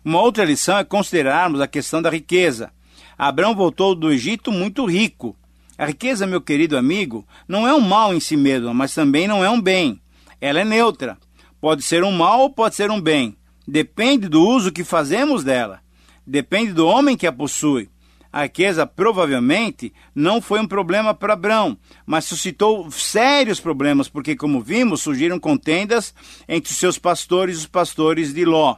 Uma 0.05 0.21
outra 0.21 0.45
lição 0.45 0.79
é 0.79 0.85
considerarmos 0.85 1.61
a 1.61 1.69
questão 1.69 2.01
da 2.01 2.09
riqueza. 2.09 2.73
Abraão 3.19 3.55
voltou 3.55 3.95
do 3.95 4.11
Egito 4.11 4.51
muito 4.51 4.87
rico, 4.87 5.37
a 5.81 5.87
riqueza, 5.87 6.27
meu 6.27 6.43
querido 6.43 6.77
amigo, 6.77 7.27
não 7.49 7.67
é 7.67 7.73
um 7.73 7.81
mal 7.81 8.13
em 8.13 8.21
si 8.21 8.37
mesma, 8.37 8.75
mas 8.75 8.95
também 8.95 9.27
não 9.27 9.43
é 9.43 9.49
um 9.49 9.59
bem. 9.59 9.99
Ela 10.39 10.61
é 10.61 10.65
neutra. 10.65 11.17
Pode 11.59 11.83
ser 11.83 12.05
um 12.05 12.13
mal 12.13 12.41
ou 12.41 12.51
pode 12.51 12.75
ser 12.75 12.91
um 12.91 13.01
bem. 13.01 13.35
Depende 13.67 14.29
do 14.29 14.47
uso 14.47 14.71
que 14.71 14.85
fazemos 14.85 15.43
dela. 15.43 15.81
Depende 16.31 16.73
do 16.73 16.87
homem 16.87 17.17
que 17.17 17.27
a 17.27 17.33
possui. 17.33 17.91
A 18.33 18.45
riqueza 18.45 18.87
provavelmente 18.87 19.93
não 20.15 20.41
foi 20.41 20.61
um 20.61 20.67
problema 20.67 21.13
para 21.13 21.33
Abraão, 21.33 21.77
mas 22.07 22.25
suscitou 22.25 22.89
sérios 22.89 23.59
problemas, 23.59 24.09
porque, 24.09 24.37
como 24.37 24.61
vimos, 24.61 25.01
surgiram 25.01 25.41
contendas 25.41 26.15
entre 26.49 26.71
os 26.71 26.79
seus 26.79 26.97
pastores 26.99 27.57
e 27.57 27.59
os 27.59 27.67
pastores 27.67 28.33
de 28.33 28.45
Ló. 28.45 28.77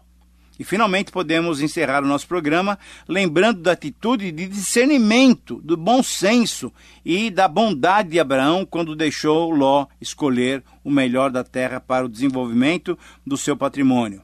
E 0.58 0.64
finalmente 0.64 1.12
podemos 1.12 1.60
encerrar 1.60 2.02
o 2.02 2.06
nosso 2.06 2.26
programa 2.26 2.78
lembrando 3.06 3.60
da 3.60 3.72
atitude 3.72 4.32
de 4.32 4.48
discernimento, 4.48 5.60
do 5.62 5.76
bom 5.76 6.02
senso 6.02 6.72
e 7.04 7.30
da 7.30 7.46
bondade 7.46 8.08
de 8.08 8.18
Abraão 8.18 8.64
quando 8.64 8.96
deixou 8.96 9.50
Ló 9.50 9.86
escolher 10.00 10.64
o 10.82 10.90
melhor 10.90 11.30
da 11.30 11.44
terra 11.44 11.78
para 11.78 12.06
o 12.06 12.08
desenvolvimento 12.08 12.98
do 13.26 13.36
seu 13.36 13.54
patrimônio. 13.54 14.22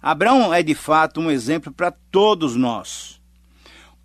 Abraão 0.00 0.52
é 0.52 0.62
de 0.62 0.74
fato 0.74 1.20
um 1.20 1.30
exemplo 1.30 1.72
para 1.72 1.90
todos 1.90 2.54
nós. 2.56 3.20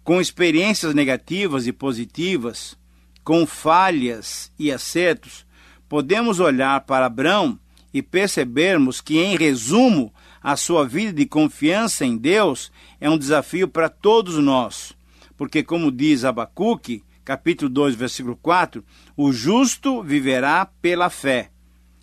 Com 0.03 0.19
experiências 0.19 0.93
negativas 0.93 1.67
e 1.67 1.71
positivas, 1.71 2.77
com 3.23 3.45
falhas 3.45 4.51
e 4.60 4.71
acertos, 4.71 5.45
podemos 5.88 6.39
olhar 6.39 6.82
para 6.82 7.06
Abraão 7.06 7.58
e 7.93 8.01
percebermos 8.01 8.99
que, 8.99 9.19
em 9.19 9.38
resumo, 9.38 10.13
a 10.41 10.58
sua 10.58 10.86
vida 10.86 11.13
de 11.13 11.25
confiança 11.25 12.06
em 12.06 12.17
Deus 12.17 12.71
é 12.99 13.10
um 13.10 13.17
desafio 13.17 13.67
para 13.67 13.88
todos 13.88 14.38
nós. 14.39 14.93
Porque, 15.38 15.63
como 15.63 15.91
diz 15.91 16.25
Abacuque, 16.25 17.03
capítulo 17.23 17.69
2, 17.69 17.95
versículo 17.95 18.36
4, 18.41 18.84
o 19.15 19.32
justo 19.32 20.01
viverá 20.01 20.65
pela 20.65 21.10
fé. 21.10 21.51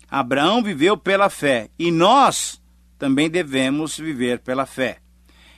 Abraão 0.09 0.63
viveu 0.63 0.97
pela 0.97 1.29
fé 1.29 1.69
e 1.77 1.91
nós 1.91 2.60
também 3.01 3.31
devemos 3.31 3.97
viver 3.97 4.41
pela 4.41 4.63
fé. 4.63 4.99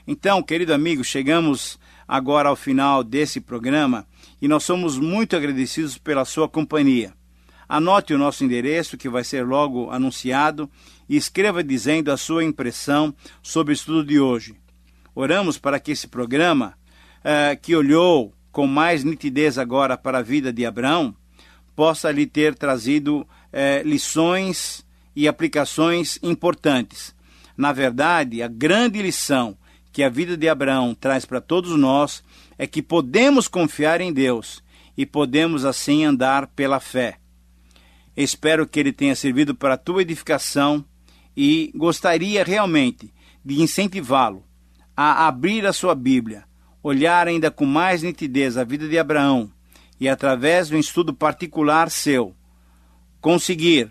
Então, 0.06 0.42
querido 0.42 0.72
amigo, 0.72 1.04
chegamos 1.04 1.78
agora 2.08 2.48
ao 2.48 2.56
final 2.56 3.04
desse 3.04 3.38
programa 3.38 4.06
e 4.40 4.48
nós 4.48 4.64
somos 4.64 4.98
muito 4.98 5.36
agradecidos 5.36 5.98
pela 5.98 6.24
sua 6.24 6.48
companhia. 6.48 7.12
Anote 7.68 8.14
o 8.14 8.18
nosso 8.18 8.42
endereço, 8.46 8.96
que 8.96 9.10
vai 9.10 9.22
ser 9.22 9.44
logo 9.44 9.90
anunciado, 9.90 10.70
e 11.06 11.18
escreva 11.18 11.62
dizendo 11.62 12.10
a 12.10 12.16
sua 12.16 12.42
impressão 12.42 13.14
sobre 13.42 13.74
o 13.74 13.76
estudo 13.76 14.02
de 14.02 14.18
hoje. 14.18 14.54
Oramos 15.14 15.58
para 15.58 15.78
que 15.78 15.92
esse 15.92 16.08
programa, 16.08 16.72
eh, 17.22 17.56
que 17.56 17.76
olhou 17.76 18.32
com 18.50 18.66
mais 18.66 19.04
nitidez 19.04 19.58
agora 19.58 19.98
para 19.98 20.20
a 20.20 20.22
vida 20.22 20.50
de 20.50 20.64
Abraão, 20.64 21.14
possa 21.76 22.10
lhe 22.10 22.24
ter 22.24 22.54
trazido 22.54 23.28
eh, 23.52 23.82
lições 23.84 24.82
e 25.14 25.28
aplicações 25.28 26.18
importantes. 26.22 27.14
Na 27.56 27.72
verdade, 27.72 28.42
a 28.42 28.48
grande 28.48 29.00
lição 29.00 29.56
que 29.92 30.02
a 30.02 30.08
vida 30.08 30.36
de 30.36 30.48
Abraão 30.48 30.94
traz 30.94 31.24
para 31.24 31.40
todos 31.40 31.78
nós 31.78 32.22
é 32.58 32.66
que 32.66 32.82
podemos 32.82 33.46
confiar 33.46 34.00
em 34.00 34.12
Deus 34.12 34.62
e 34.96 35.06
podemos 35.06 35.64
assim 35.64 36.04
andar 36.04 36.48
pela 36.48 36.80
fé. 36.80 37.18
Espero 38.16 38.66
que 38.66 38.78
ele 38.78 38.92
tenha 38.92 39.14
servido 39.14 39.54
para 39.54 39.74
a 39.74 39.78
tua 39.78 40.02
edificação 40.02 40.84
e 41.36 41.72
gostaria 41.74 42.44
realmente 42.44 43.12
de 43.44 43.60
incentivá-lo 43.60 44.44
a 44.96 45.26
abrir 45.26 45.66
a 45.66 45.72
sua 45.72 45.94
Bíblia, 45.94 46.44
olhar 46.82 47.26
ainda 47.26 47.50
com 47.50 47.66
mais 47.66 48.02
nitidez 48.02 48.56
a 48.56 48.64
vida 48.64 48.88
de 48.88 48.98
Abraão 48.98 49.50
e, 49.98 50.08
através 50.08 50.68
do 50.68 50.76
estudo 50.76 51.12
particular 51.12 51.90
seu, 51.90 52.34
conseguir 53.20 53.90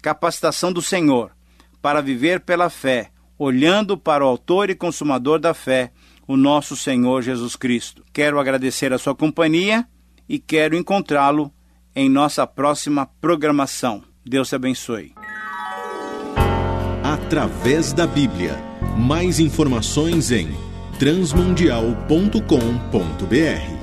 capacitação 0.00 0.72
do 0.72 0.82
Senhor 0.82 1.32
para 1.80 2.00
viver 2.00 2.40
pela 2.40 2.70
fé, 2.70 3.10
olhando 3.38 3.96
para 3.96 4.24
o 4.24 4.28
Autor 4.28 4.70
e 4.70 4.74
Consumador 4.74 5.38
da 5.38 5.54
fé, 5.54 5.92
o 6.26 6.36
nosso 6.36 6.76
Senhor 6.76 7.22
Jesus 7.22 7.56
Cristo. 7.56 8.04
Quero 8.12 8.38
agradecer 8.38 8.92
a 8.92 8.98
sua 8.98 9.14
companhia 9.14 9.86
e 10.28 10.38
quero 10.38 10.76
encontrá-lo 10.76 11.52
em 11.94 12.08
nossa 12.08 12.46
próxima 12.46 13.06
programação. 13.20 14.02
Deus 14.24 14.48
te 14.48 14.54
abençoe. 14.54 15.14
Através 17.02 17.92
da 17.92 18.06
Bíblia. 18.06 18.56
Mais 18.96 19.40
informações 19.40 20.30
em 20.30 20.48
transmundial.com.br. 20.98 23.77